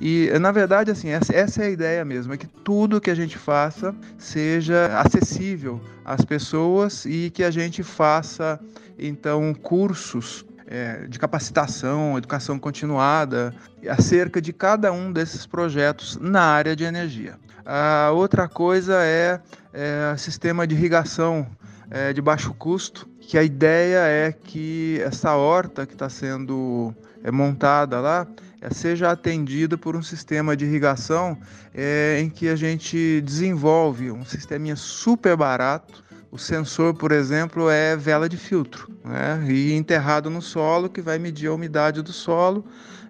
E, 0.01 0.31
na 0.39 0.53
verdade, 0.53 0.91
assim, 0.91 1.09
essa, 1.09 1.35
essa 1.35 1.63
é 1.63 1.67
a 1.67 1.71
ideia 1.71 2.05
mesmo, 2.05 2.33
é 2.33 2.37
que 2.37 2.47
tudo 2.47 3.01
que 3.01 3.11
a 3.11 3.15
gente 3.15 3.37
faça 3.37 3.95
seja 4.19 4.99
acessível 4.99 5.81
às 6.05 6.25
pessoas 6.25 7.05
e 7.07 7.31
que 7.31 7.43
a 7.43 7.51
gente 7.51 7.83
faça, 7.83 8.61
então, 8.99 9.55
cursos 9.55 10.45
é, 10.67 11.07
de 11.07 11.19
capacitação, 11.19 12.19
educação 12.19 12.59
continuada, 12.59 13.55
acerca 13.89 14.41
de 14.41 14.53
cada 14.53 14.93
um 14.93 15.13
desses 15.13 15.47
projetos 15.47 16.19
na 16.21 16.43
área 16.43 16.75
de 16.75 16.85
energia. 16.85 17.39
A 17.65 18.11
outra 18.13 18.49
coisa 18.49 19.03
é, 19.03 19.41
é 19.73 20.17
sistema 20.17 20.67
de 20.67 20.75
irrigação 20.75 21.47
é, 21.91 22.13
de 22.13 22.21
baixo 22.21 22.55
custo, 22.55 23.09
que 23.21 23.37
a 23.37 23.43
ideia 23.43 23.99
é 24.07 24.33
que 24.33 25.01
essa 25.03 25.35
horta 25.35 25.85
que 25.87 25.93
está 25.93 26.09
sendo 26.09 26.95
é, 27.25 27.31
montada 27.31 28.01
lá 28.01 28.27
é, 28.61 28.73
seja 28.73 29.11
atendida 29.11 29.77
por 29.77 29.97
um 29.97 30.03
sistema 30.03 30.57
de 30.57 30.65
irrigação 30.65 31.37
é, 31.75 32.21
em 32.21 32.31
que 32.31 32.49
a 32.49 32.57
gente 32.57 33.21
desenvolve 33.21 34.11
um 34.11 34.25
sisteminha 34.25 34.77
super 34.77 35.37
barato. 35.37 36.05
O 36.31 36.39
sensor, 36.39 36.95
por 36.95 37.13
exemplo, 37.13 37.71
é 37.71 37.97
vela 37.97 38.29
de 38.29 38.37
filtro, 38.37 38.91
né? 39.05 39.45
e 39.49 39.73
enterrado 39.73 40.29
no 40.29 40.43
solo, 40.43 40.89
que 40.89 41.01
vai 41.01 41.19
medir 41.19 41.49
a 41.49 41.55
umidade 41.55 42.03
do 42.03 42.13
solo, 42.13 42.65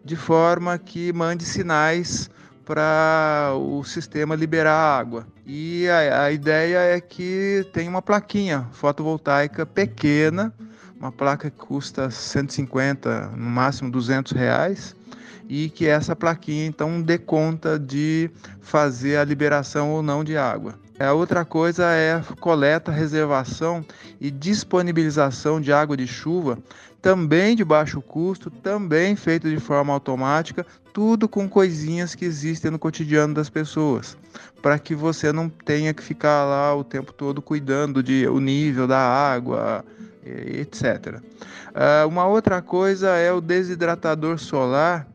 de 0.04 0.14
forma 0.14 0.78
que 0.78 1.12
mande 1.12 1.44
sinais 1.44 2.30
para 2.64 3.52
o 3.54 3.82
sistema 3.84 4.34
liberar 4.34 4.98
água. 4.98 5.26
E 5.46 5.88
a, 5.88 6.24
a, 6.24 6.32
ideia 6.32 6.78
é 6.78 7.00
que 7.00 7.64
tem 7.72 7.88
uma 7.88 8.02
plaquinha 8.02 8.66
fotovoltaica 8.72 9.64
pequena, 9.64 10.52
uma 10.98 11.12
placa 11.12 11.48
que 11.48 11.56
custa 11.56 12.10
150, 12.10 13.28
no 13.36 13.50
máximo 13.50 13.90
200 13.90 14.32
reais, 14.32 14.96
e 15.48 15.70
que 15.70 15.86
essa 15.86 16.16
plaquinha 16.16 16.66
então 16.66 17.00
dê 17.00 17.18
conta 17.18 17.78
de 17.78 18.30
fazer 18.60 19.16
a 19.16 19.24
liberação 19.24 19.92
ou 19.92 20.02
não 20.02 20.24
de 20.24 20.36
água. 20.36 20.74
A 20.98 21.12
outra 21.12 21.44
coisa 21.44 21.84
é 21.92 22.22
coleta, 22.40 22.90
reservação 22.90 23.84
e 24.18 24.30
disponibilização 24.30 25.60
de 25.60 25.70
água 25.70 25.94
de 25.94 26.06
chuva, 26.06 26.58
também 27.02 27.54
de 27.54 27.62
baixo 27.62 28.00
custo, 28.00 28.50
também 28.50 29.14
feito 29.14 29.48
de 29.48 29.60
forma 29.60 29.92
automática, 29.92 30.64
tudo 30.94 31.28
com 31.28 31.46
coisinhas 31.46 32.14
que 32.14 32.24
existem 32.24 32.70
no 32.70 32.78
cotidiano 32.78 33.34
das 33.34 33.50
pessoas, 33.50 34.16
para 34.62 34.78
que 34.78 34.94
você 34.94 35.30
não 35.32 35.50
tenha 35.50 35.92
que 35.92 36.02
ficar 36.02 36.46
lá 36.46 36.74
o 36.74 36.82
tempo 36.82 37.12
todo 37.12 37.42
cuidando 37.42 38.02
de 38.02 38.26
o 38.26 38.40
nível 38.40 38.86
da 38.86 38.98
água, 38.98 39.84
etc. 40.24 41.20
Ah, 41.74 42.06
uma 42.06 42.26
outra 42.26 42.62
coisa 42.62 43.10
é 43.10 43.30
o 43.30 43.42
desidratador 43.42 44.38
solar, 44.38 45.06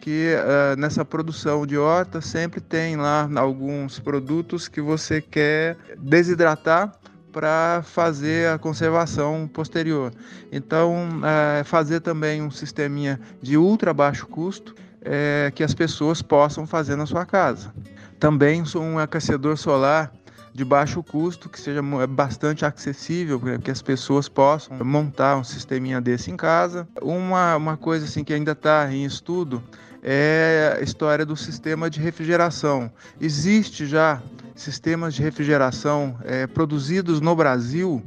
que 0.00 0.34
uh, 0.34 0.80
nessa 0.80 1.04
produção 1.04 1.66
de 1.66 1.76
horta 1.76 2.20
sempre 2.20 2.60
tem 2.60 2.96
lá 2.96 3.28
alguns 3.36 3.98
produtos 3.98 4.66
que 4.66 4.80
você 4.80 5.20
quer 5.20 5.76
desidratar 5.98 6.92
para 7.30 7.82
fazer 7.84 8.48
a 8.48 8.58
conservação 8.58 9.48
posterior. 9.52 10.12
Então, 10.50 11.08
uh, 11.18 11.64
fazer 11.64 12.00
também 12.00 12.42
um 12.42 12.50
sisteminha 12.50 13.20
de 13.40 13.56
ultra 13.56 13.94
baixo 13.94 14.26
custo 14.26 14.74
é, 15.02 15.50
que 15.54 15.64
as 15.64 15.74
pessoas 15.74 16.20
possam 16.22 16.66
fazer 16.66 16.96
na 16.96 17.06
sua 17.06 17.24
casa. 17.24 17.72
Também 18.18 18.62
um 18.76 18.98
aquecedor 18.98 19.56
solar 19.56 20.12
de 20.52 20.64
baixo 20.64 21.02
custo, 21.02 21.48
que 21.48 21.60
seja 21.60 21.80
bastante 22.08 22.64
acessível 22.64 23.38
para 23.38 23.58
que 23.58 23.70
as 23.70 23.82
pessoas 23.82 24.28
possam 24.28 24.84
montar 24.84 25.36
um 25.36 25.44
sisteminha 25.44 26.00
desse 26.00 26.30
em 26.30 26.36
casa. 26.36 26.88
Uma, 27.00 27.56
uma 27.56 27.76
coisa 27.76 28.04
assim 28.04 28.24
que 28.24 28.32
ainda 28.32 28.52
está 28.52 28.92
em 28.92 29.04
estudo 29.04 29.62
é 30.02 30.76
a 30.78 30.82
história 30.82 31.24
do 31.24 31.36
sistema 31.36 31.88
de 31.90 32.00
refrigeração. 32.00 32.90
Existe 33.20 33.86
já 33.86 34.22
sistemas 34.54 35.14
de 35.14 35.22
refrigeração 35.22 36.18
é, 36.24 36.46
produzidos 36.46 37.20
no 37.20 37.34
Brasil, 37.34 38.02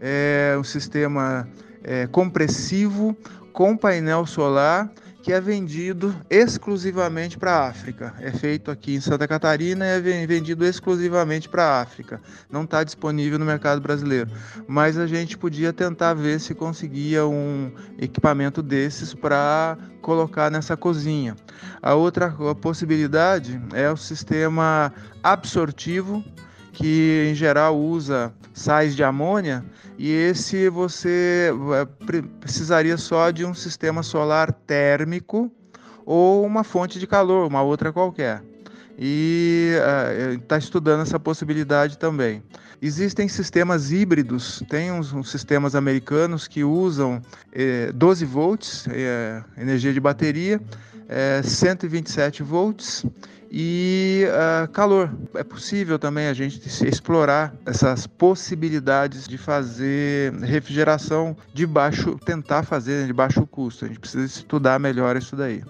é 0.00 0.56
um 0.58 0.64
sistema 0.64 1.48
é, 1.82 2.06
compressivo 2.06 3.16
com 3.52 3.76
painel 3.76 4.26
solar 4.26 4.90
que 5.22 5.32
é 5.32 5.40
vendido 5.40 6.14
exclusivamente 6.30 7.36
para 7.38 7.52
a 7.52 7.68
África. 7.68 8.14
É 8.20 8.30
feito 8.30 8.70
aqui 8.70 8.94
em 8.94 9.00
Santa 9.00 9.26
Catarina 9.26 9.84
e 9.84 9.88
é 9.88 10.26
vendido 10.26 10.64
exclusivamente 10.64 11.48
para 11.48 11.64
a 11.64 11.80
África. 11.80 12.20
Não 12.50 12.62
está 12.62 12.84
disponível 12.84 13.38
no 13.38 13.44
mercado 13.44 13.80
brasileiro. 13.80 14.30
Mas 14.66 14.96
a 14.96 15.06
gente 15.06 15.36
podia 15.36 15.72
tentar 15.72 16.14
ver 16.14 16.40
se 16.40 16.54
conseguia 16.54 17.26
um 17.26 17.70
equipamento 17.98 18.62
desses 18.62 19.12
para 19.12 19.76
colocar 20.00 20.50
nessa 20.50 20.76
cozinha. 20.76 21.36
A 21.82 21.94
outra 21.94 22.30
possibilidade 22.60 23.60
é 23.72 23.90
o 23.90 23.96
sistema 23.96 24.92
absortivo 25.22 26.24
que 26.72 27.28
em 27.28 27.34
geral 27.34 27.76
usa 27.76 28.32
sais 28.54 28.94
de 28.94 29.02
amônia, 29.02 29.64
e 29.98 30.12
esse 30.12 30.68
você 30.68 31.50
eh, 31.74 32.24
precisaria 32.40 32.96
só 32.96 33.30
de 33.30 33.44
um 33.44 33.52
sistema 33.52 34.02
solar 34.02 34.52
térmico 34.52 35.50
ou 36.06 36.46
uma 36.46 36.62
fonte 36.62 36.98
de 36.98 37.06
calor, 37.06 37.46
uma 37.46 37.62
outra 37.62 37.92
qualquer. 37.92 38.42
E 38.96 39.74
está 40.40 40.56
uh, 40.56 40.58
estudando 40.58 41.02
essa 41.02 41.20
possibilidade 41.20 41.98
também. 41.98 42.42
Existem 42.80 43.26
sistemas 43.26 43.90
híbridos, 43.90 44.62
tem 44.68 44.92
uns, 44.92 45.12
uns 45.12 45.30
sistemas 45.30 45.74
americanos 45.74 46.46
que 46.46 46.62
usam 46.62 47.20
eh, 47.52 47.90
12 47.92 48.24
volts, 48.24 48.86
eh, 48.88 49.42
energia 49.56 49.92
de 49.92 49.98
bateria, 49.98 50.60
eh, 51.08 51.42
127 51.42 52.44
volts 52.44 53.04
e 53.50 54.24
uh, 54.28 54.68
calor. 54.68 55.10
É 55.34 55.42
possível 55.42 55.98
também 55.98 56.28
a 56.28 56.34
gente 56.34 56.60
explorar 56.86 57.54
essas 57.64 58.06
possibilidades 58.06 59.26
de 59.26 59.38
fazer 59.38 60.32
refrigeração 60.34 61.36
de 61.52 61.66
baixo, 61.66 62.18
tentar 62.24 62.62
fazer 62.62 63.06
de 63.06 63.12
baixo 63.12 63.46
custo. 63.46 63.84
A 63.84 63.88
gente 63.88 64.00
precisa 64.00 64.24
estudar 64.24 64.78
melhor 64.78 65.16
isso 65.16 65.34
daí. 65.36 65.62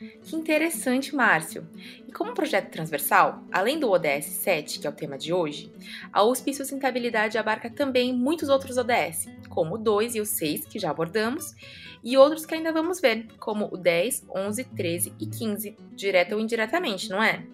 Que 0.00 0.34
interessante, 0.34 1.14
Márcio. 1.14 1.68
E 2.08 2.12
como 2.12 2.32
projeto 2.32 2.70
transversal, 2.70 3.44
além 3.52 3.78
do 3.78 3.90
ODS 3.90 4.24
7, 4.24 4.80
que 4.80 4.86
é 4.86 4.90
o 4.90 4.94
tema 4.94 5.18
de 5.18 5.30
hoje, 5.30 5.70
a 6.10 6.24
USP 6.24 6.54
Sustentabilidade 6.54 7.36
abarca 7.36 7.68
também 7.68 8.14
muitos 8.14 8.48
outros 8.48 8.78
ODS, 8.78 9.28
como 9.50 9.74
o 9.74 9.78
2 9.78 10.14
e 10.14 10.20
o 10.20 10.24
6, 10.24 10.64
que 10.64 10.78
já 10.78 10.90
abordamos, 10.90 11.54
e 12.02 12.16
outros 12.16 12.46
que 12.46 12.54
ainda 12.54 12.72
vamos 12.72 12.98
ver, 12.98 13.26
como 13.38 13.68
o 13.70 13.76
10, 13.76 14.24
11, 14.34 14.64
13 14.64 15.12
e 15.20 15.26
15, 15.26 15.76
direta 15.92 16.34
ou 16.34 16.40
indiretamente, 16.40 17.10
não 17.10 17.22
é? 17.22 17.44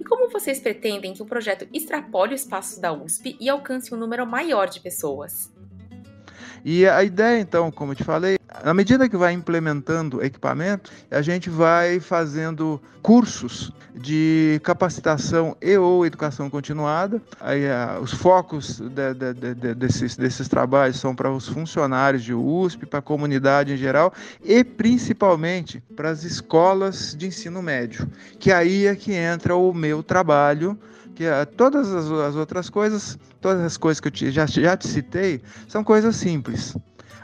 E 0.00 0.04
como 0.04 0.30
vocês 0.30 0.60
pretendem 0.60 1.12
que 1.12 1.22
o 1.22 1.26
projeto 1.26 1.68
extrapole 1.70 2.34
os 2.34 2.44
passos 2.44 2.78
da 2.78 2.94
USP 2.94 3.36
e 3.38 3.48
alcance 3.50 3.94
um 3.94 3.98
número 3.98 4.26
maior 4.26 4.70
de 4.70 4.80
pessoas? 4.80 5.52
E 6.64 6.86
a 6.86 7.04
ideia, 7.04 7.40
então, 7.40 7.70
como 7.70 7.92
eu 7.92 7.96
te 7.96 8.04
falei, 8.04 8.37
à 8.48 8.72
medida 8.72 9.08
que 9.08 9.16
vai 9.16 9.32
implementando 9.32 10.22
equipamento, 10.22 10.90
a 11.10 11.20
gente 11.20 11.50
vai 11.50 12.00
fazendo 12.00 12.80
cursos 13.02 13.72
de 13.94 14.60
capacitação 14.62 15.56
e 15.60 15.76
ou 15.76 16.06
educação 16.06 16.48
continuada. 16.48 17.20
Aí, 17.40 17.64
os 18.00 18.12
focos 18.12 18.80
de, 18.80 19.14
de, 19.14 19.54
de, 19.54 19.74
desses, 19.74 20.16
desses 20.16 20.48
trabalhos 20.48 20.98
são 20.98 21.14
para 21.14 21.30
os 21.30 21.48
funcionários 21.48 22.22
de 22.22 22.32
USP, 22.32 22.86
para 22.86 23.00
a 23.00 23.02
comunidade 23.02 23.72
em 23.72 23.76
geral 23.76 24.12
e 24.42 24.64
principalmente 24.64 25.82
para 25.94 26.10
as 26.10 26.24
escolas 26.24 27.14
de 27.16 27.26
ensino 27.26 27.62
médio, 27.62 28.10
que 28.38 28.52
aí 28.52 28.86
é 28.86 28.94
que 28.94 29.12
entra 29.12 29.56
o 29.56 29.74
meu 29.74 30.02
trabalho 30.02 30.78
que 31.14 31.24
uh, 31.24 31.44
todas 31.56 31.92
as, 31.92 32.08
as, 32.08 32.36
outras 32.36 32.70
coisas, 32.70 33.18
todas 33.40 33.60
as 33.60 33.76
coisas 33.76 33.98
que 33.98 34.06
eu 34.06 34.12
te, 34.12 34.30
já, 34.30 34.46
já 34.46 34.76
te 34.76 34.86
citei, 34.86 35.42
são 35.66 35.82
coisas 35.82 36.14
simples. 36.14 36.76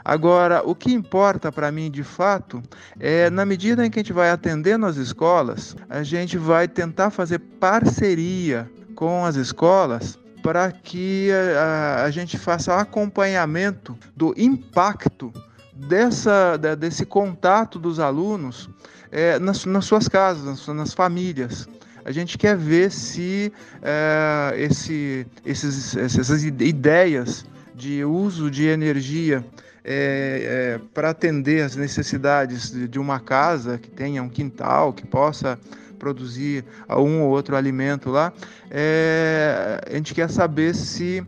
Agora, 0.05 0.61
o 0.63 0.75
que 0.75 0.93
importa 0.93 1.51
para 1.51 1.71
mim 1.71 1.89
de 1.89 2.03
fato 2.03 2.61
é, 2.99 3.27
na 3.31 3.43
medida 3.43 3.83
em 3.83 3.89
que 3.89 3.97
a 3.97 4.03
gente 4.03 4.13
vai 4.13 4.29
atendendo 4.29 4.85
as 4.85 4.97
escolas, 4.97 5.75
a 5.89 6.03
gente 6.03 6.37
vai 6.37 6.67
tentar 6.67 7.09
fazer 7.09 7.39
parceria 7.39 8.69
com 8.93 9.25
as 9.25 9.35
escolas 9.35 10.19
para 10.43 10.71
que 10.71 11.31
a, 11.57 12.03
a 12.03 12.11
gente 12.11 12.37
faça 12.37 12.75
acompanhamento 12.75 13.97
do 14.15 14.31
impacto 14.37 15.33
dessa, 15.73 16.55
desse 16.77 17.03
contato 17.03 17.79
dos 17.79 17.99
alunos 17.99 18.69
é, 19.11 19.39
nas, 19.39 19.65
nas, 19.65 19.85
suas 19.85 20.07
casas, 20.07 20.45
nas, 20.45 20.67
nas, 20.67 20.93
famílias. 20.93 21.67
A 22.05 22.11
gente 22.11 22.37
quer 22.37 22.55
ver 22.55 22.91
se 22.91 23.51
é, 23.81 24.53
esse, 24.55 25.25
esses, 25.43 25.97
essas 25.97 26.43
ideias 26.43 27.43
de 27.73 28.05
uso 28.05 28.51
de 28.51 28.67
energia 28.67 29.43
é, 29.87 30.77
é, 30.77 30.81
para 30.93 31.11
atender 31.11 31.63
as 31.63 31.75
necessidades 31.75 32.71
de, 32.71 32.87
de 32.87 32.99
uma 32.99 33.19
casa 33.19 33.77
que 33.77 33.89
tenha 33.89 34.23
um 34.23 34.29
quintal, 34.29 34.91
que 34.91 35.05
possa 35.05 35.59
produzir 35.99 36.65
um 36.89 37.21
ou 37.21 37.29
outro 37.29 37.55
alimento 37.55 38.09
lá, 38.09 38.33
é, 38.71 39.79
a 39.87 39.95
gente 39.95 40.13
quer 40.15 40.29
saber 40.29 40.73
se 40.73 41.25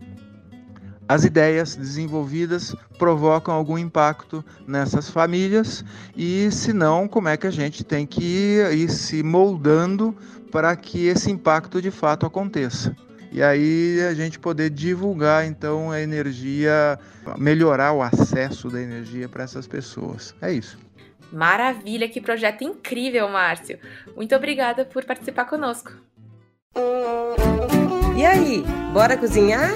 as 1.08 1.24
ideias 1.24 1.74
desenvolvidas 1.76 2.74
provocam 2.98 3.54
algum 3.54 3.78
impacto 3.78 4.44
nessas 4.66 5.08
famílias 5.08 5.84
e 6.16 6.50
se 6.50 6.72
não, 6.72 7.08
como 7.08 7.28
é 7.28 7.36
que 7.36 7.46
a 7.46 7.50
gente 7.50 7.82
tem 7.84 8.04
que 8.04 8.22
ir, 8.22 8.90
se 8.90 9.22
moldando 9.22 10.14
para 10.50 10.74
que 10.76 11.06
esse 11.06 11.30
impacto 11.30 11.80
de 11.80 11.90
fato 11.90 12.26
aconteça 12.26 12.94
e 13.30 13.42
aí 13.42 14.00
a 14.08 14.14
gente 14.14 14.38
poder 14.38 14.70
divulgar 14.70 15.46
então 15.46 15.90
a 15.90 16.00
energia, 16.00 16.98
melhorar 17.36 17.92
o 17.92 18.02
acesso 18.02 18.68
da 18.68 18.80
energia 18.80 19.28
para 19.28 19.44
essas 19.44 19.66
pessoas. 19.66 20.34
É 20.40 20.52
isso. 20.52 20.78
Maravilha, 21.32 22.08
que 22.08 22.20
projeto 22.20 22.64
incrível, 22.64 23.28
Márcio. 23.28 23.78
Muito 24.16 24.34
obrigada 24.34 24.84
por 24.84 25.04
participar 25.04 25.44
conosco. 25.44 25.92
E 28.16 28.24
aí, 28.24 28.64
bora 28.92 29.16
cozinhar? 29.16 29.70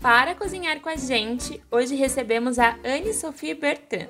Para 0.00 0.34
cozinhar 0.34 0.80
com 0.80 0.88
a 0.88 0.96
gente, 0.96 1.60
hoje 1.70 1.94
recebemos 1.94 2.58
a 2.58 2.76
Anne 2.84 3.12
Sophie 3.12 3.54
Bertrand, 3.54 4.08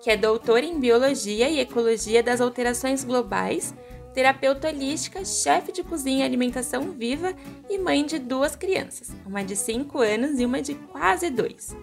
que 0.00 0.10
é 0.10 0.16
doutora 0.16 0.64
em 0.64 0.78
Biologia 0.78 1.48
e 1.48 1.58
Ecologia 1.58 2.22
das 2.22 2.40
Alterações 2.40 3.02
Globais 3.02 3.74
terapeuta 4.12 4.68
holística, 4.68 5.24
chefe 5.24 5.72
de 5.72 5.82
cozinha 5.82 6.20
e 6.20 6.22
alimentação 6.22 6.92
viva 6.92 7.34
e 7.68 7.78
mãe 7.78 8.04
de 8.04 8.18
duas 8.18 8.54
crianças, 8.54 9.10
uma 9.26 9.42
de 9.42 9.56
5 9.56 9.98
anos 9.98 10.38
e 10.38 10.44
uma 10.44 10.60
de 10.60 10.74
quase 10.74 11.30
2. 11.30 11.76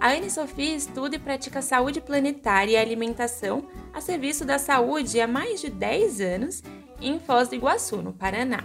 A 0.00 0.12
Anne 0.12 0.30
Sofia 0.30 0.76
estuda 0.76 1.16
e 1.16 1.18
pratica 1.18 1.60
saúde 1.60 2.00
planetária 2.00 2.72
e 2.72 2.76
alimentação 2.76 3.66
a 3.92 4.00
serviço 4.00 4.44
da 4.44 4.58
saúde 4.58 5.20
há 5.20 5.26
mais 5.26 5.60
de 5.60 5.68
10 5.70 6.20
anos 6.20 6.62
em 7.00 7.18
Foz 7.18 7.48
do 7.48 7.56
Iguaçu, 7.56 7.96
no 7.96 8.12
Paraná. 8.12 8.64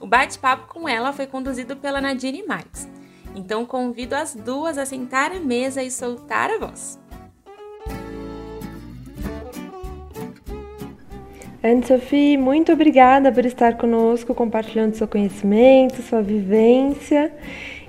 O 0.00 0.06
bate-papo 0.06 0.72
com 0.72 0.88
ela 0.88 1.12
foi 1.12 1.26
conduzido 1.26 1.76
pela 1.76 2.00
Nadine 2.00 2.44
Marques, 2.44 2.88
então 3.34 3.64
convido 3.64 4.14
as 4.14 4.34
duas 4.34 4.78
a 4.78 4.86
sentar 4.86 5.32
à 5.32 5.40
mesa 5.40 5.82
e 5.82 5.90
soltar 5.90 6.50
a 6.50 6.58
voz. 6.58 6.98
Anne-Sophie, 11.60 12.36
muito 12.36 12.72
obrigada 12.72 13.32
por 13.32 13.44
estar 13.44 13.76
conosco, 13.76 14.32
compartilhando 14.32 14.94
seu 14.94 15.08
conhecimento, 15.08 16.00
sua 16.02 16.22
vivência. 16.22 17.32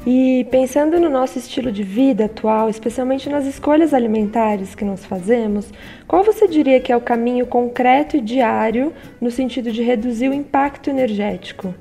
E 0.07 0.47
pensando 0.49 0.99
no 0.99 1.09
nosso 1.09 1.37
estilo 1.37 1.71
de 1.71 1.83
vida 1.83 2.25
atual, 2.25 2.69
especialmente 2.69 3.29
nas 3.29 3.45
escolhas 3.45 3.93
alimentares 3.93 4.73
que 4.73 4.83
nós 4.83 5.05
fazemos, 5.05 5.71
qual 6.07 6.23
você 6.23 6.47
diria 6.47 6.79
que 6.79 6.91
é 6.91 6.97
o 6.97 7.01
caminho 7.01 7.45
concreto 7.45 8.17
e 8.17 8.21
diário 8.21 8.91
no 9.21 9.29
sentido 9.29 9.71
de 9.71 9.83
reduzir 9.83 10.29
o 10.29 10.33
impacto 10.33 10.89
energético? 10.89 11.75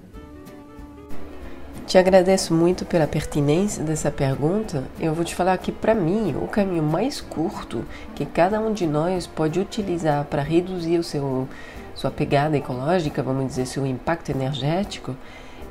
Te 1.89 1.97
agradeço 1.97 2.53
muito 2.53 2.85
pela 2.85 3.07
pertinência 3.07 3.83
dessa 3.83 4.11
pergunta. 4.11 4.85
Eu 5.01 5.15
vou 5.15 5.25
te 5.25 5.35
falar 5.35 5.57
que, 5.57 5.73
para 5.73 5.95
mim, 5.95 6.37
o 6.37 6.47
caminho 6.47 6.83
mais 6.83 7.19
curto 7.19 7.83
que 8.15 8.27
cada 8.27 8.61
um 8.61 8.75
de 8.75 8.87
nós 8.87 9.27
pode 9.27 9.59
utilizar 9.59 10.27
para 10.27 10.43
reduzir 10.43 10.99
o 10.99 11.03
seu 11.03 11.49
sua 11.95 12.11
pegada 12.11 12.59
ecológica, 12.59 13.23
vamos 13.23 13.47
dizer, 13.47 13.65
seu 13.65 13.87
impacto 13.87 14.29
energético, 14.29 15.17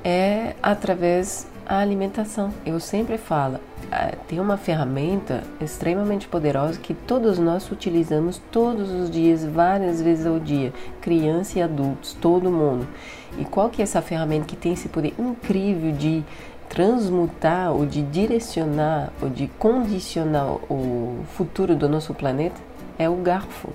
é 0.03 0.55
através 0.61 1.45
da 1.67 1.77
alimentação. 1.77 2.51
Eu 2.65 2.79
sempre 2.79 3.17
falo, 3.17 3.59
ah, 3.91 4.13
tem 4.27 4.39
uma 4.39 4.57
ferramenta 4.57 5.43
extremamente 5.61 6.27
poderosa 6.27 6.79
que 6.79 6.93
todos 6.93 7.37
nós 7.37 7.69
utilizamos 7.71 8.41
todos 8.51 8.89
os 8.89 9.11
dias, 9.11 9.45
várias 9.45 10.01
vezes 10.01 10.25
ao 10.25 10.39
dia, 10.39 10.73
crianças 10.99 11.57
e 11.57 11.61
adultos, 11.61 12.13
todo 12.13 12.51
mundo. 12.51 12.87
E 13.37 13.45
qual 13.45 13.69
que 13.69 13.81
é 13.81 13.83
essa 13.83 14.01
ferramenta 14.01 14.45
que 14.45 14.55
tem 14.55 14.73
esse 14.73 14.89
poder 14.89 15.13
incrível 15.17 15.91
de 15.91 16.23
transmutar 16.67 17.71
ou 17.71 17.85
de 17.85 18.01
direcionar 18.01 19.11
ou 19.21 19.29
de 19.29 19.47
condicionar 19.59 20.53
o 20.71 21.23
futuro 21.35 21.75
do 21.75 21.87
nosso 21.87 22.13
planeta? 22.13 22.59
É 22.97 23.07
o 23.07 23.15
garfo. 23.15 23.69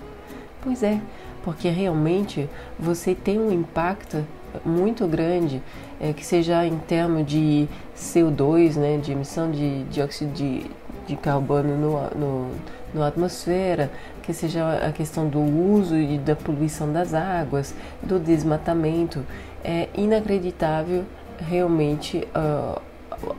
Pois 0.60 0.82
é, 0.82 1.00
porque 1.44 1.68
realmente 1.68 2.48
você 2.78 3.14
tem 3.14 3.38
um 3.38 3.52
impacto 3.52 4.24
muito 4.64 5.06
grande, 5.06 5.62
é, 6.00 6.12
que 6.12 6.24
seja 6.24 6.66
em 6.66 6.78
termos 6.78 7.26
de 7.26 7.68
CO2, 7.96 8.76
né, 8.76 8.98
de 8.98 9.12
emissão 9.12 9.50
de 9.50 9.84
dióxido 9.84 10.32
de, 10.32 10.66
de 11.06 11.16
carbono 11.16 11.76
no, 11.76 12.18
no, 12.18 12.50
no 12.94 13.02
atmosfera, 13.02 13.90
que 14.22 14.32
seja 14.32 14.86
a 14.86 14.92
questão 14.92 15.26
do 15.28 15.40
uso 15.40 15.96
e 15.96 16.18
da 16.18 16.36
poluição 16.36 16.92
das 16.92 17.14
águas, 17.14 17.74
do 18.02 18.18
desmatamento. 18.18 19.24
É 19.64 19.88
inacreditável 19.94 21.04
realmente 21.38 22.26
uh, 22.34 22.80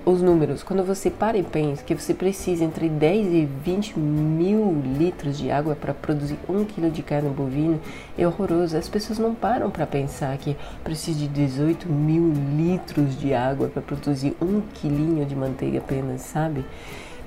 os 0.06 0.22
números, 0.22 0.64
quando 0.64 0.84
você 0.84 1.10
para 1.10 1.38
e 1.38 1.44
pensa 1.44 1.84
que 1.84 1.96
você 1.96 2.14
precisa 2.14 2.64
entre 2.64 2.88
10 2.88 3.28
e 3.28 3.46
20 3.46 4.00
mil 4.00 4.82
litros 4.98 5.38
de 5.38 5.52
água 5.52 5.76
para 5.76 5.94
produzir 5.94 6.38
um 6.48 6.64
quilo 6.64 6.90
de 6.90 7.02
carne 7.02 7.30
bovina, 7.30 7.80
é 8.18 8.26
horroroso. 8.26 8.78
As 8.78 8.88
pessoas 8.88 9.20
não 9.20 9.34
param 9.34 9.70
para 9.70 9.86
pensar 9.86 10.38
que 10.38 10.56
precisa 10.84 11.20
de 11.20 11.28
18 11.28 11.90
mil 11.90 12.32
litros 12.56 13.18
de 13.18 13.34
água 13.34 13.68
para 13.68 13.82
produzir 13.82 14.36
um 14.42 14.62
quilinho 14.62 15.26
de 15.26 15.36
manteiga 15.36 15.80
apenas, 15.80 16.22
sabe? 16.22 16.64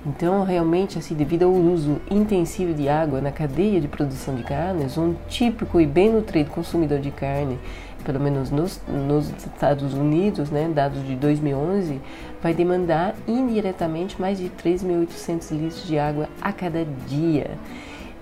Então, 0.06 0.44
realmente, 0.44 0.98
assim, 0.98 1.14
devido 1.14 1.42
ao 1.42 1.52
uso 1.52 2.00
intensivo 2.08 2.72
de 2.72 2.88
água 2.88 3.20
na 3.20 3.32
cadeia 3.32 3.80
de 3.80 3.88
produção 3.88 4.36
de 4.36 4.44
carnes, 4.44 4.96
um 4.96 5.14
típico 5.28 5.80
e 5.80 5.86
bem 5.86 6.12
nutrido 6.12 6.48
consumidor 6.50 7.00
de 7.00 7.10
carne 7.10 7.58
pelo 8.06 8.20
menos 8.20 8.52
nos, 8.52 8.80
nos 8.86 9.30
Estados 9.30 9.92
Unidos, 9.92 10.48
né, 10.48 10.70
dados 10.72 11.04
de 11.04 11.16
2011, 11.16 12.00
vai 12.40 12.54
demandar 12.54 13.16
indiretamente 13.26 14.20
mais 14.20 14.38
de 14.38 14.48
3.800 14.48 15.50
litros 15.50 15.84
de 15.84 15.98
água 15.98 16.28
a 16.40 16.52
cada 16.52 16.86
dia, 17.08 17.50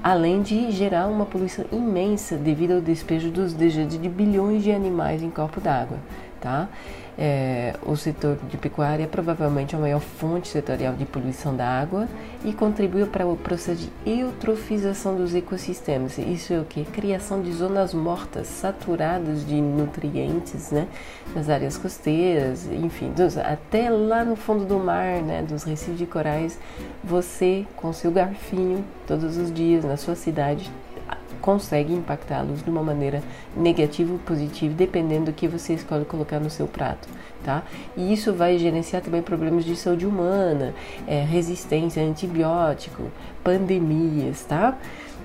além 0.02 0.40
de 0.40 0.70
gerar 0.70 1.06
uma 1.06 1.26
poluição 1.26 1.66
imensa 1.70 2.34
devido 2.34 2.72
ao 2.72 2.80
despejo 2.80 3.30
dos 3.30 3.52
dejetos 3.52 4.00
de 4.00 4.08
bilhões 4.08 4.62
de 4.62 4.72
animais 4.72 5.22
em 5.22 5.28
corpo 5.28 5.60
d'água, 5.60 5.98
tá? 6.40 6.66
É, 7.16 7.74
o 7.86 7.96
setor 7.96 8.36
de 8.48 8.56
pecuária 8.56 9.04
é 9.04 9.06
provavelmente 9.06 9.76
a 9.76 9.78
maior 9.78 10.00
fonte 10.00 10.48
setorial 10.48 10.94
de 10.94 11.04
poluição 11.04 11.54
da 11.54 11.66
água 11.66 12.08
e 12.44 12.52
contribuiu 12.52 13.06
para 13.06 13.24
o 13.24 13.36
processo 13.36 13.82
de 13.82 13.92
eutrofização 14.04 15.16
dos 15.16 15.34
ecossistemas. 15.34 16.18
Isso 16.18 16.52
é 16.52 16.58
o 16.58 16.64
que? 16.64 16.84
Criação 16.84 17.40
de 17.40 17.52
zonas 17.52 17.94
mortas, 17.94 18.48
saturadas 18.48 19.46
de 19.46 19.60
nutrientes, 19.60 20.72
né? 20.72 20.88
Nas 21.34 21.48
áreas 21.48 21.78
costeiras, 21.78 22.66
enfim, 22.66 23.12
dos, 23.12 23.38
até 23.38 23.88
lá 23.90 24.24
no 24.24 24.34
fundo 24.34 24.64
do 24.64 24.78
mar, 24.78 25.22
né? 25.22 25.42
Dos 25.42 25.62
recifes 25.62 25.98
de 25.98 26.06
corais, 26.06 26.58
você 27.02 27.64
com 27.76 27.92
seu 27.92 28.10
garfinho 28.10 28.84
todos 29.06 29.36
os 29.36 29.52
dias 29.52 29.84
na 29.84 29.96
sua 29.96 30.16
cidade 30.16 30.70
consegue 31.44 31.92
impactá-los 31.92 32.64
de 32.64 32.70
uma 32.70 32.82
maneira 32.82 33.22
negativa 33.54 34.10
ou 34.10 34.18
positiva, 34.18 34.72
dependendo 34.72 35.26
do 35.26 35.32
que 35.34 35.46
você 35.46 35.74
escolhe 35.74 36.06
colocar 36.06 36.40
no 36.40 36.48
seu 36.48 36.66
prato, 36.66 37.06
tá? 37.44 37.62
E 37.94 38.14
isso 38.14 38.32
vai 38.32 38.56
gerenciar 38.56 39.02
também 39.02 39.20
problemas 39.20 39.62
de 39.62 39.76
saúde 39.76 40.06
humana, 40.06 40.72
é, 41.06 41.22
resistência 41.22 42.02
a 42.02 42.06
antibiótico, 42.06 43.10
pandemias, 43.42 44.42
tá? 44.46 44.78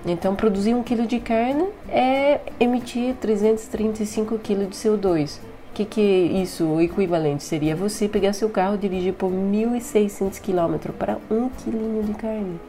Então, 0.05 0.35
produzir 0.35 0.73
um 0.73 0.83
quilo 0.83 1.07
de 1.07 1.21
carne 1.21 1.69
é 1.87 2.41
emitir 2.59 3.15
335 3.15 4.39
kg 4.39 4.65
de 4.65 4.75
CO2 4.75 5.39
que, 5.73 5.85
que 5.85 6.01
isso, 6.01 6.65
o 6.65 6.81
equivalente 6.81 7.43
seria 7.43 7.73
você 7.73 8.09
pegar 8.09 8.33
seu 8.33 8.49
carro, 8.49 8.77
dirigir 8.77 9.13
por 9.13 9.31
1.600 9.31 10.41
km 10.41 10.91
para 10.97 11.17
um 11.31 11.47
quilinho 11.47 12.03
de 12.03 12.13
carne, 12.15 12.59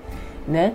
né? 0.47 0.75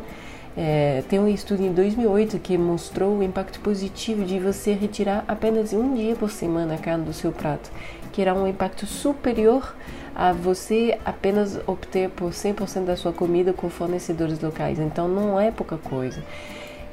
É, 0.57 1.03
tem 1.09 1.19
um 1.19 1.27
estudo 1.27 1.63
em 1.63 1.73
2008 1.73 2.39
que 2.39 2.57
mostrou 2.57 3.17
o 3.17 3.23
impacto 3.23 3.59
positivo 3.59 4.23
de 4.23 4.39
você 4.39 4.71
retirar 4.71 5.25
apenas 5.27 5.73
um 5.73 5.93
dia 5.93 6.15
por 6.15 6.31
semana 6.31 6.75
a 6.75 6.77
carne 6.77 7.03
do 7.03 7.11
seu 7.11 7.31
prato, 7.31 7.69
que 8.13 8.21
era 8.21 8.33
um 8.33 8.47
impacto 8.47 8.85
superior 8.85 9.75
a 10.15 10.31
você 10.31 10.97
apenas 11.03 11.59
obter 11.67 12.09
por 12.09 12.31
100% 12.31 12.85
da 12.85 12.95
sua 12.95 13.11
comida 13.11 13.51
com 13.51 13.69
fornecedores 13.69 14.39
locais. 14.39 14.79
Então 14.79 15.09
não 15.09 15.37
é 15.37 15.51
pouca 15.51 15.77
coisa. 15.77 16.23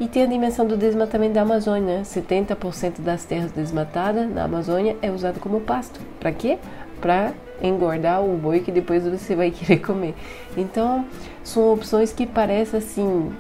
E 0.01 0.09
tem 0.09 0.25
a 0.25 0.27
dimensão 0.27 0.66
do 0.66 0.77
desmatamento 0.77 1.35
da 1.35 1.42
Amazônia. 1.42 2.03
70% 2.03 3.01
das 3.01 3.25
terras 3.25 3.53
desmatadas 3.53 4.29
na 4.29 4.42
Amazônia 4.42 4.96
é 5.01 5.09
usado 5.12 5.38
como 5.38 5.61
pasto. 5.61 6.01
Para 6.18 6.33
quê? 6.33 6.59
Para 7.01 7.33
engordar 7.62 8.20
o 8.25 8.37
boi 8.37 8.59
que 8.59 8.72
depois 8.72 9.05
você 9.05 9.37
vai 9.37 9.53
querer 9.53 9.79
comer. 9.79 10.16
Então, 10.57 11.07
são 11.44 11.72
opções 11.72 12.12
que 12.12 12.27
parecem 12.27 12.81
assim 12.81 13.33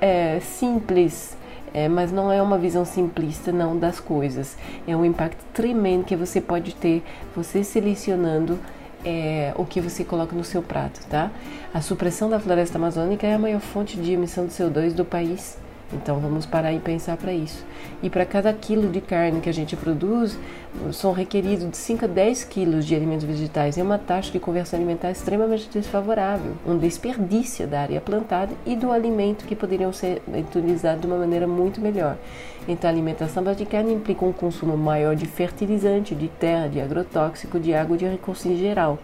é, 0.00 0.40
simples, 0.40 1.36
é, 1.72 1.88
mas 1.88 2.10
não 2.10 2.30
é 2.30 2.40
uma 2.40 2.58
visão 2.58 2.84
simplista 2.84 3.52
não 3.52 3.78
das 3.78 4.00
coisas. 4.00 4.56
É 4.86 4.96
um 4.96 5.04
impacto 5.04 5.44
tremendo 5.52 6.04
que 6.04 6.16
você 6.16 6.40
pode 6.40 6.74
ter 6.74 7.02
você 7.34 7.62
selecionando 7.62 8.58
é, 9.04 9.52
o 9.56 9.64
que 9.64 9.80
você 9.80 10.04
coloca 10.04 10.34
no 10.34 10.44
seu 10.44 10.62
prato, 10.62 11.00
tá? 11.08 11.30
A 11.72 11.80
supressão 11.80 12.28
da 12.28 12.40
floresta 12.40 12.78
amazônica 12.78 13.26
é 13.26 13.34
a 13.34 13.38
maior 13.38 13.60
fonte 13.60 13.96
de 13.96 14.12
emissão 14.12 14.46
de 14.46 14.52
CO2 14.52 14.92
do 14.92 15.04
país. 15.04 15.58
Então 15.92 16.18
vamos 16.20 16.44
parar 16.44 16.72
e 16.72 16.78
pensar 16.78 17.16
para 17.16 17.32
isso. 17.32 17.64
E 18.02 18.10
para 18.10 18.26
cada 18.26 18.52
quilo 18.52 18.90
de 18.90 19.00
carne 19.00 19.40
que 19.40 19.48
a 19.48 19.54
gente 19.54 19.74
produz, 19.74 20.38
são 20.92 21.12
requeridos 21.12 21.68
de 21.68 21.76
5 21.76 22.04
a 22.04 22.08
10 22.08 22.44
quilos 22.44 22.84
de 22.84 22.94
alimentos 22.94 23.24
vegetais. 23.24 23.78
É 23.78 23.82
uma 23.82 23.98
taxa 23.98 24.30
de 24.30 24.38
conversão 24.38 24.78
alimentar 24.78 25.10
extremamente 25.10 25.68
desfavorável, 25.70 26.52
um 26.66 26.76
desperdício 26.76 27.66
da 27.66 27.80
área 27.80 28.00
plantada 28.00 28.52
e 28.66 28.76
do 28.76 28.92
alimento 28.92 29.46
que 29.46 29.56
poderiam 29.56 29.92
ser 29.92 30.22
utilizados 30.28 31.00
de 31.00 31.06
uma 31.06 31.16
maneira 31.16 31.46
muito 31.46 31.80
melhor. 31.80 32.16
Então 32.68 32.88
a 32.88 32.92
alimentação 32.92 33.42
base 33.42 33.58
de 33.58 33.66
carne 33.66 33.94
implica 33.94 34.24
um 34.26 34.32
consumo 34.32 34.76
maior 34.76 35.16
de 35.16 35.26
fertilizante, 35.26 36.14
de 36.14 36.28
terra, 36.28 36.68
de 36.68 36.80
agrotóxico, 36.80 37.58
de 37.58 37.72
água, 37.72 37.96
de 37.96 38.04
recursos 38.04 38.44
em 38.44 38.56
geral. 38.56 38.98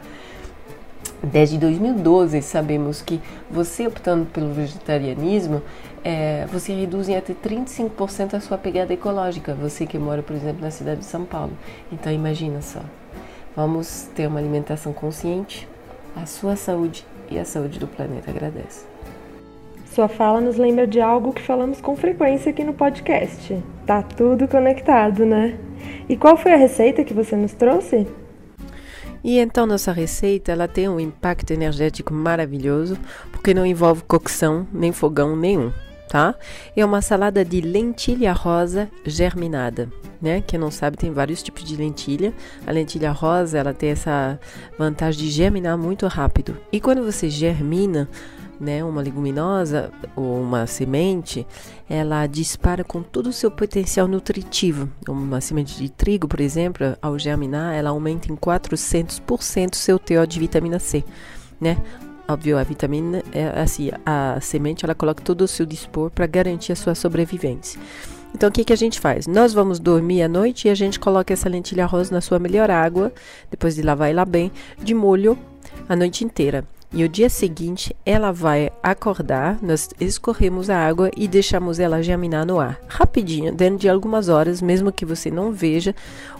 Desde 1.24 1.58
2012 1.58 2.42
sabemos 2.42 3.00
que 3.00 3.20
você 3.50 3.86
optando 3.86 4.26
pelo 4.26 4.52
vegetarianismo, 4.52 5.62
é, 6.04 6.46
você 6.52 6.72
reduz 6.72 7.08
em 7.08 7.16
até 7.16 7.32
35% 7.32 8.34
a 8.34 8.40
sua 8.40 8.58
pegada 8.58 8.92
ecológica, 8.92 9.54
você 9.54 9.86
que 9.86 9.98
mora, 9.98 10.22
por 10.22 10.36
exemplo, 10.36 10.60
na 10.60 10.70
cidade 10.70 11.00
de 11.00 11.06
São 11.06 11.24
Paulo. 11.24 11.52
Então 11.90 12.12
imagina 12.12 12.60
só, 12.60 12.80
vamos 13.56 14.08
ter 14.14 14.26
uma 14.26 14.38
alimentação 14.38 14.92
consciente, 14.92 15.66
a 16.14 16.26
sua 16.26 16.56
saúde 16.56 17.06
e 17.30 17.38
a 17.38 17.44
saúde 17.44 17.78
do 17.78 17.86
planeta 17.86 18.30
agradece. 18.30 18.84
Sua 19.86 20.08
fala 20.08 20.40
nos 20.40 20.56
lembra 20.56 20.86
de 20.86 21.00
algo 21.00 21.32
que 21.32 21.40
falamos 21.40 21.80
com 21.80 21.96
frequência 21.96 22.50
aqui 22.50 22.64
no 22.64 22.74
podcast. 22.74 23.62
Tá 23.86 24.02
tudo 24.02 24.48
conectado, 24.48 25.24
né? 25.24 25.56
E 26.08 26.16
qual 26.16 26.36
foi 26.36 26.52
a 26.52 26.56
receita 26.56 27.04
que 27.04 27.14
você 27.14 27.36
nos 27.36 27.52
trouxe? 27.52 28.06
E 29.24 29.38
então 29.38 29.64
nossa 29.64 29.90
receita 29.90 30.52
ela 30.52 30.68
tem 30.68 30.86
um 30.86 31.00
impacto 31.00 31.50
energético 31.50 32.12
maravilhoso, 32.12 32.98
porque 33.32 33.54
não 33.54 33.64
envolve 33.64 34.02
cocção 34.02 34.68
nem 34.70 34.92
fogão 34.92 35.34
nenhum, 35.34 35.72
tá? 36.10 36.34
É 36.76 36.84
uma 36.84 37.00
salada 37.00 37.42
de 37.42 37.62
lentilha 37.62 38.34
rosa 38.34 38.86
germinada, 39.02 39.88
né? 40.20 40.42
Quem 40.46 40.60
não 40.60 40.70
sabe 40.70 40.98
tem 40.98 41.10
vários 41.10 41.42
tipos 41.42 41.64
de 41.64 41.74
lentilha. 41.74 42.34
A 42.66 42.70
lentilha 42.70 43.12
rosa 43.12 43.56
ela 43.56 43.72
tem 43.72 43.90
essa 43.90 44.38
vantagem 44.78 45.24
de 45.24 45.30
germinar 45.30 45.78
muito 45.78 46.06
rápido. 46.06 46.58
E 46.70 46.78
quando 46.78 47.02
você 47.02 47.30
germina 47.30 48.06
né, 48.64 48.82
uma 48.82 49.02
leguminosa 49.02 49.92
ou 50.16 50.40
uma 50.40 50.66
semente, 50.66 51.46
ela 51.88 52.26
dispara 52.26 52.82
com 52.82 53.02
todo 53.02 53.28
o 53.28 53.32
seu 53.32 53.50
potencial 53.50 54.08
nutritivo. 54.08 54.88
Uma 55.06 55.40
semente 55.40 55.76
de 55.76 55.88
trigo, 55.88 56.26
por 56.26 56.40
exemplo, 56.40 56.96
ao 57.00 57.18
germinar, 57.18 57.74
ela 57.74 57.90
aumenta 57.90 58.32
em 58.32 58.36
400% 58.36 59.74
seu 59.74 59.98
teor 59.98 60.26
de 60.26 60.40
vitamina 60.40 60.78
C, 60.78 61.04
né? 61.60 61.76
Óbvio, 62.26 62.56
a 62.56 62.62
vitamina 62.62 63.22
é 63.32 63.48
assim, 63.60 63.90
a 64.04 64.40
semente 64.40 64.82
ela 64.82 64.94
coloca 64.94 65.22
todo 65.22 65.42
o 65.42 65.48
seu 65.48 65.66
dispor 65.66 66.10
para 66.10 66.26
garantir 66.26 66.72
a 66.72 66.76
sua 66.76 66.94
sobrevivência. 66.94 67.78
Então, 68.34 68.48
o 68.48 68.52
que, 68.52 68.64
que 68.64 68.72
a 68.72 68.76
gente 68.76 68.98
faz? 68.98 69.26
Nós 69.26 69.52
vamos 69.52 69.78
dormir 69.78 70.22
à 70.22 70.28
noite 70.28 70.66
e 70.66 70.70
a 70.70 70.74
gente 70.74 70.98
coloca 70.98 71.32
essa 71.32 71.48
lentilha 71.48 71.84
rosa 71.84 72.12
na 72.12 72.22
sua 72.22 72.38
melhor 72.38 72.70
água, 72.70 73.12
depois 73.50 73.74
de 73.76 73.82
lavar 73.82 74.10
ela 74.10 74.24
bem, 74.24 74.50
de 74.82 74.94
molho 74.94 75.38
a 75.88 75.94
noite 75.94 76.24
inteira. 76.24 76.64
E 76.96 77.02
o 77.02 77.08
dia 77.08 77.28
seguinte 77.28 77.94
ela 78.06 78.30
vai 78.30 78.70
acordar, 78.80 79.58
nós 79.60 79.88
escorremos 80.00 80.70
a 80.70 80.78
água 80.78 81.10
e 81.16 81.26
deixamos 81.26 81.80
ela 81.80 82.00
germinar 82.00 82.46
no 82.46 82.60
ar. 82.60 82.78
Rapidinho, 82.86 83.52
dentro 83.52 83.78
de 83.78 83.88
algumas 83.88 84.28
horas, 84.28 84.62
mesmo 84.62 84.92
que 84.92 85.04
você 85.04 85.28
não 85.28 85.50
veja 85.50 85.92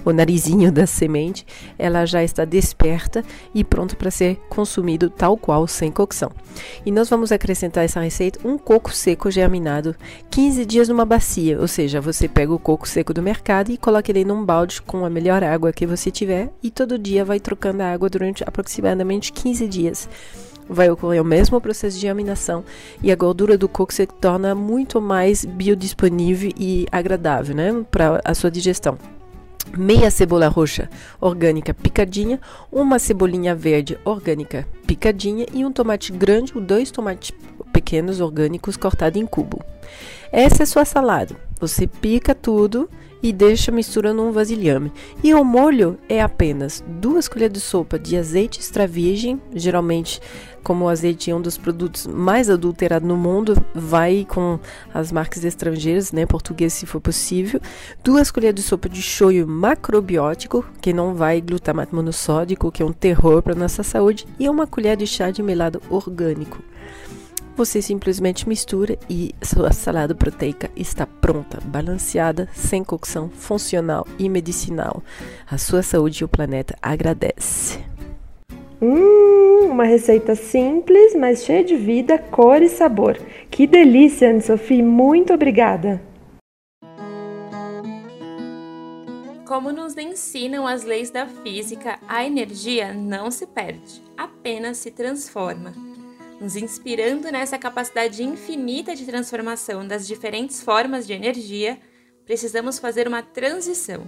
o 0.05 0.13
narizinho 0.13 0.71
da 0.71 0.87
semente, 0.87 1.45
ela 1.77 2.07
já 2.07 2.23
está 2.23 2.45
desperta 2.45 3.25
e 3.53 3.65
pronta 3.65 3.97
para 3.97 4.13
ser 4.13 4.37
consumido 4.49 5.11
tal 5.11 5.37
qual, 5.37 5.67
sem 5.67 5.91
cocção. 5.91 6.31
E 6.87 6.93
nós 6.93 7.11
vamos 7.11 7.33
acrescentar 7.33 7.85
essa 7.85 7.99
receita 7.99 8.47
um 8.47 8.57
coco 8.57 8.95
seco 8.95 9.33
germinado 9.33 9.97
15 10.31 10.65
dias 10.65 10.89
numa 10.89 11.05
bacia, 11.05 11.61
ou 11.61 11.67
seja, 11.67 12.01
você 12.01 12.29
pega 12.29 12.55
o 12.55 12.61
coco 12.61 12.89
seco 12.89 13.13
do 13.13 13.21
mercado 13.21 13.73
e 13.73 13.77
coloca 13.77 14.09
ele 14.09 14.25
num 14.25 14.45
balde 14.45 14.81
com 14.83 15.05
a 15.05 15.11
melhor 15.11 15.43
água 15.43 15.73
que 15.73 15.85
você 15.85 16.13
tiver 16.13 16.53
e 16.63 16.71
todo 16.71 16.97
dia 16.97 17.25
vai 17.25 17.41
trocando 17.41 17.83
a 17.83 17.93
água 17.93 18.09
durante 18.09 18.45
aproximadamente 18.45 19.33
15 19.33 19.67
dias 19.67 20.09
vai 20.69 20.91
ocorrer 20.91 21.21
o 21.21 21.25
mesmo 21.25 21.61
processo 21.61 21.97
de 21.97 22.03
germinação 22.03 22.65
e 23.03 23.11
a 23.13 23.17
gordura 23.17 23.57
do 23.59 23.69
coco 23.69 23.93
se 23.93 24.07
torna 24.07 24.55
muito 24.55 25.01
mais 25.01 25.45
biodisponível 25.45 26.53
e 26.57 26.87
agradável 26.91 27.55
né, 27.55 27.85
para 27.91 28.21
a 28.25 28.35
sua 28.35 28.51
digestão. 28.51 28.99
Meia 29.77 30.11
cebola 30.11 30.47
roxa 30.47 30.89
orgânica 31.21 31.73
picadinha, 31.73 32.41
uma 32.71 32.99
cebolinha 32.99 33.55
verde 33.55 33.99
orgânica 34.05 34.67
picadinha 34.87 35.47
e 35.53 35.65
um 35.65 35.73
tomate 35.73 36.13
grande 36.13 36.53
ou 36.55 36.61
dois 36.61 36.91
tomates 36.91 37.33
pequenos 37.73 38.21
orgânicos 38.21 38.77
cortados 38.77 39.21
em 39.21 39.27
cubo. 39.27 39.65
Essa 40.31 40.63
é 40.63 40.67
sua 40.67 40.85
salada. 40.85 41.35
Você 41.61 41.87
pica 41.87 42.35
tudo 42.35 42.89
e 43.25 43.33
deixa 43.33 43.73
misturando 43.73 44.23
um 44.23 44.31
vasilhame. 44.31 44.93
E 45.23 45.33
o 45.33 45.43
molho 45.43 45.99
é 46.11 46.21
apenas 46.21 46.85
duas 46.87 47.27
colheres 47.27 47.55
de 47.55 47.61
sopa 47.61 47.99
de 47.99 48.19
azeite 48.19 48.61
extra 48.61 48.87
virgem, 48.87 49.41
geralmente 49.55 50.21
como 50.63 50.85
o 50.85 50.89
azeite 50.89 51.31
é 51.31 51.35
um 51.35 51.41
dos 51.41 51.57
produtos 51.57 52.07
mais 52.07 52.51
adulterados 52.51 53.09
no 53.09 53.17
mundo, 53.17 53.55
vai 53.75 54.27
com 54.29 54.59
as 54.93 55.11
marcas 55.11 55.43
estrangeiras, 55.43 56.13
né, 56.13 56.27
português 56.27 56.75
se 56.75 56.85
for 56.85 57.01
possível, 57.01 57.61
duas 58.03 58.31
colheres 58.31 58.57
de 58.57 58.63
sopa 58.63 58.91
de 58.91 59.01
shoyu 59.01 59.47
macrobiótico, 59.47 60.65
que 60.83 60.93
não 60.93 61.15
vai 61.15 61.41
glutamato 61.41 61.95
monossódico, 61.95 62.71
que 62.71 62.83
é 62.83 62.87
um 62.87 62.93
terror 62.93 63.43
para 63.43 63.55
nossa 63.55 63.83
saúde, 63.83 64.27
e 64.39 64.51
uma 64.51 64.67
colher 64.67 64.99
de 64.99 65.07
chá 65.07 65.31
de 65.31 65.43
melado 65.43 65.81
orgânico. 65.89 66.63
Você 67.57 67.81
simplesmente 67.81 68.49
mistura 68.49 68.99
e 69.09 69.33
sua 69.41 69.73
salada 69.73 70.13
proteica 70.13 70.69
está 70.75 71.07
pronta, 71.07 71.61
balanceada, 71.65 72.49
sem 72.53 72.83
cocção, 72.83 73.31
funcional 73.31 74.05
e 74.19 74.29
medicinal. 74.29 75.01
A 75.49 75.57
sua 75.57 75.81
saúde 75.81 76.23
e 76.23 76.25
o 76.25 76.29
planeta 76.29 76.77
agradece. 76.83 77.79
Hum, 78.83 79.69
uma 79.71 79.85
receita 79.85 80.35
simples, 80.35 81.15
mas 81.15 81.45
cheia 81.45 81.63
de 81.63 81.77
vida, 81.77 82.19
cor 82.19 82.61
e 82.61 82.69
sabor. 82.69 83.17
Que 83.53 83.69
delícia, 83.69 84.31
Anne-Sophie! 84.31 84.83
Muito 84.83 85.33
obrigada! 85.33 86.03
Como 89.47 89.71
nos 89.71 89.97
ensinam 89.97 90.67
as 90.67 90.83
leis 90.83 91.11
da 91.11 91.29
física, 91.29 92.01
a 92.09 92.25
energia 92.25 92.93
não 92.93 93.31
se 93.31 93.47
perde, 93.47 94.03
apenas 94.17 94.79
se 94.79 94.91
transforma 94.91 95.94
nos 96.45 96.57
inspirando 96.57 97.33
nessa 97.33 97.59
capacidade 97.59 98.23
infinita 98.23 98.95
de 98.95 99.07
transformação 99.07 99.89
das 99.89 100.07
diferentes 100.07 100.63
formas 100.63 101.07
de 101.07 101.15
energia, 101.15 101.81
precisamos 102.27 102.79
fazer 102.79 103.09
uma 103.09 103.23
transição, 103.23 104.07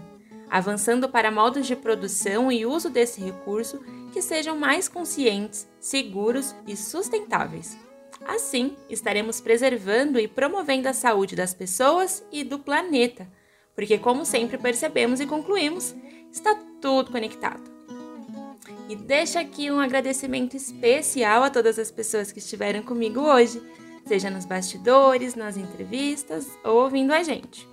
avançando 0.51 1.09
para 1.09 1.31
modos 1.31 1.67
de 1.67 1.75
produção 1.75 2.53
e 2.53 2.67
uso 2.67 2.91
desse 2.91 3.23
recurso 3.23 3.81
que 4.13 4.21
sejam 4.21 4.55
mais 4.55 4.87
conscientes, 4.87 5.67
seguros 5.81 6.55
e 6.67 6.77
sustentáveis. 6.77 7.75
Assim, 8.27 8.77
estaremos 8.91 9.41
preservando 9.41 10.21
e 10.21 10.29
promovendo 10.29 10.91
a 10.91 10.93
saúde 10.93 11.35
das 11.35 11.55
pessoas 11.55 12.23
e 12.31 12.45
do 12.45 12.59
planeta, 12.59 13.27
porque, 13.75 13.97
como 13.97 14.27
sempre 14.27 14.59
percebemos 14.59 15.21
e 15.21 15.27
concluímos, 15.27 15.95
está 16.31 16.55
tudo 16.83 17.11
conectado. 17.11 17.76
E 18.89 18.95
deixa 18.95 19.41
aqui 19.41 19.71
um 19.71 19.81
agradecimento 19.81 20.57
especial 20.57 21.43
a 21.43 21.51
todas 21.51 21.79
as 21.79 21.91
pessoas 21.91 22.31
que 22.31 22.39
estiveram 22.39 22.83
comigo 22.83 23.21
hoje, 23.21 23.61
seja 24.07 24.31
nos 24.31 24.45
bastidores, 24.45 25.35
nas 25.35 25.57
entrevistas 25.57 26.47
ou 26.65 26.83
ouvindo 26.83 27.13
a 27.13 27.23
gente. 27.23 27.69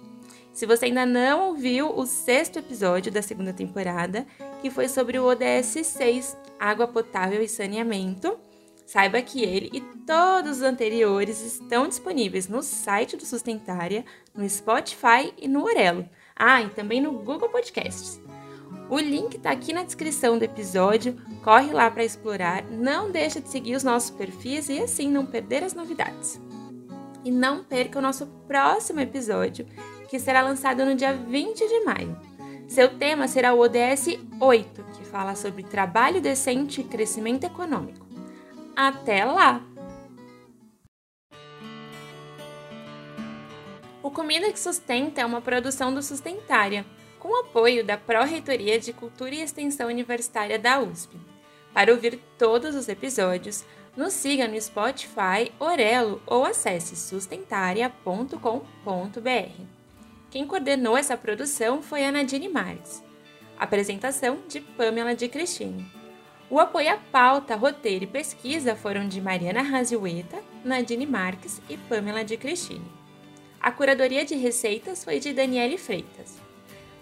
Se 0.51 0.65
você 0.65 0.85
ainda 0.85 1.05
não 1.05 1.49
ouviu 1.49 1.95
o 1.97 2.05
sexto 2.05 2.59
episódio 2.59 3.11
da 3.11 3.21
segunda 3.21 3.53
temporada, 3.53 4.25
que 4.61 4.69
foi 4.69 4.87
sobre 4.87 5.19
o 5.19 5.25
ODS 5.25 5.85
6, 5.85 6.37
Água 6.59 6.87
Potável 6.87 7.41
e 7.41 7.47
Saneamento, 7.47 8.37
Saiba 8.85 9.21
que 9.21 9.41
ele 9.43 9.69
e 9.73 9.81
todos 10.05 10.57
os 10.57 10.61
anteriores 10.61 11.41
estão 11.41 11.87
disponíveis 11.87 12.47
no 12.47 12.61
site 12.61 13.15
do 13.15 13.25
Sustentária, 13.25 14.05
no 14.35 14.47
Spotify 14.47 15.33
e 15.37 15.47
no 15.47 15.63
Orelo. 15.63 16.07
Ah, 16.35 16.61
e 16.61 16.69
também 16.69 17.01
no 17.01 17.13
Google 17.13 17.49
Podcasts. 17.49 18.19
O 18.93 18.99
link 18.99 19.37
está 19.37 19.49
aqui 19.49 19.73
na 19.73 19.81
descrição 19.81 20.37
do 20.37 20.43
episódio. 20.43 21.19
Corre 21.43 21.73
lá 21.73 21.89
para 21.89 22.03
explorar. 22.03 22.63
Não 22.69 23.09
deixa 23.09 23.41
de 23.41 23.49
seguir 23.49 23.75
os 23.75 23.83
nossos 23.83 24.11
perfis 24.11 24.69
e 24.69 24.79
assim 24.79 25.09
não 25.09 25.25
perder 25.25 25.63
as 25.63 25.73
novidades. 25.73 26.39
E 27.25 27.31
não 27.31 27.63
perca 27.63 27.97
o 27.97 28.01
nosso 28.03 28.27
próximo 28.47 28.99
episódio, 28.99 29.65
que 30.07 30.19
será 30.19 30.43
lançado 30.43 30.85
no 30.85 30.93
dia 30.93 31.11
20 31.11 31.67
de 31.67 31.79
maio. 31.83 32.15
Seu 32.67 32.87
tema 32.87 33.27
será 33.27 33.51
o 33.51 33.61
ODS 33.61 34.09
8, 34.39 34.83
que 34.95 35.03
fala 35.05 35.33
sobre 35.33 35.63
trabalho 35.63 36.21
decente 36.21 36.81
e 36.81 36.83
crescimento 36.83 37.45
econômico. 37.45 38.05
Até 38.75 39.25
lá! 39.25 39.63
O 44.03 44.11
Comida 44.11 44.51
que 44.51 44.59
Sustenta 44.59 45.19
é 45.19 45.25
uma 45.25 45.41
produção 45.41 45.91
do 45.91 46.03
Sustentária, 46.03 46.85
com 47.23 47.39
apoio 47.39 47.85
da 47.85 47.97
Pró-Reitoria 47.97 48.77
de 48.77 48.91
Cultura 48.91 49.33
e 49.33 49.41
Extensão 49.41 49.87
Universitária 49.87 50.59
da 50.59 50.81
USP. 50.81 51.15
Para 51.73 51.93
ouvir 51.93 52.19
todos 52.37 52.75
os 52.75 52.89
episódios, 52.89 53.63
nos 53.95 54.11
siga 54.11 54.45
no 54.45 54.61
Spotify, 54.61 55.49
Orelo 55.57 56.21
ou 56.27 56.43
acesse 56.43 56.97
sustentaria.com.br. 56.97 59.61
Quem 60.29 60.45
coordenou 60.45 60.97
essa 60.97 61.15
produção 61.15 61.81
foi 61.81 62.03
a 62.03 62.11
Nadine 62.11 62.49
Marques. 62.49 63.01
Apresentação 63.57 64.39
de 64.49 64.59
Pamela 64.59 65.15
de 65.15 65.29
Cristine. 65.29 65.89
O 66.49 66.59
apoio 66.59 66.91
à 66.91 66.97
pauta, 66.97 67.55
roteiro 67.55 68.03
e 68.03 68.07
pesquisa 68.07 68.75
foram 68.75 69.07
de 69.07 69.21
Mariana 69.21 69.61
Raziueta, 69.61 70.43
Nadine 70.65 71.05
Marques 71.05 71.61
e 71.69 71.77
Pamela 71.77 72.25
de 72.25 72.35
Cristine. 72.35 72.91
A 73.61 73.71
curadoria 73.71 74.25
de 74.25 74.35
receitas 74.35 75.05
foi 75.05 75.21
de 75.21 75.31
Daniele 75.31 75.77
Freitas. 75.77 76.42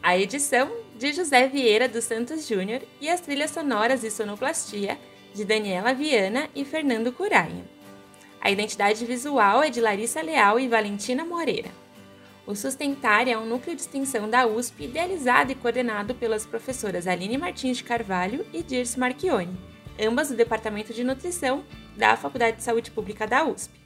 A 0.04 0.18
edição 0.18 0.72
de 0.98 1.14
José 1.14 1.48
Vieira 1.48 1.88
dos 1.88 2.06
Santos 2.06 2.48
Júnior 2.48 2.82
e 3.00 3.08
as 3.08 3.22
trilhas 3.22 3.52
sonoras 3.52 4.04
e 4.04 4.10
sonoplastia 4.10 4.98
de 5.32 5.46
Daniela 5.46 5.94
Viana 5.94 6.50
e 6.56 6.66
Fernando 6.66 7.12
Curaia. 7.12 7.64
A 8.42 8.50
identidade 8.50 9.06
visual 9.06 9.62
é 9.62 9.70
de 9.70 9.80
Larissa 9.80 10.20
Leal 10.20 10.60
e 10.60 10.68
Valentina 10.68 11.24
Moreira. 11.24 11.70
O 12.48 12.56
Sustentária 12.56 13.34
é 13.34 13.38
um 13.38 13.46
núcleo 13.46 13.76
de 13.76 13.84
extensão 13.84 14.28
da 14.28 14.48
USP 14.48 14.86
idealizado 14.86 15.52
e 15.52 15.56
coordenado 15.56 16.16
pelas 16.16 16.48
professoras 16.48 17.06
Aline 17.06 17.38
Martins 17.38 17.78
de 17.78 17.84
Carvalho 17.84 18.44
e 18.52 18.64
Dirce 18.64 19.00
Marchione, 19.00 19.56
ambas 20.02 20.30
do 20.30 20.36
Departamento 20.36 20.92
de 20.96 21.04
Nutrição 21.04 21.64
da 21.96 22.18
Faculdade 22.18 22.58
de 22.58 22.64
Saúde 22.64 22.90
Pública 22.90 23.28
da 23.28 23.46
USP. 23.46 23.81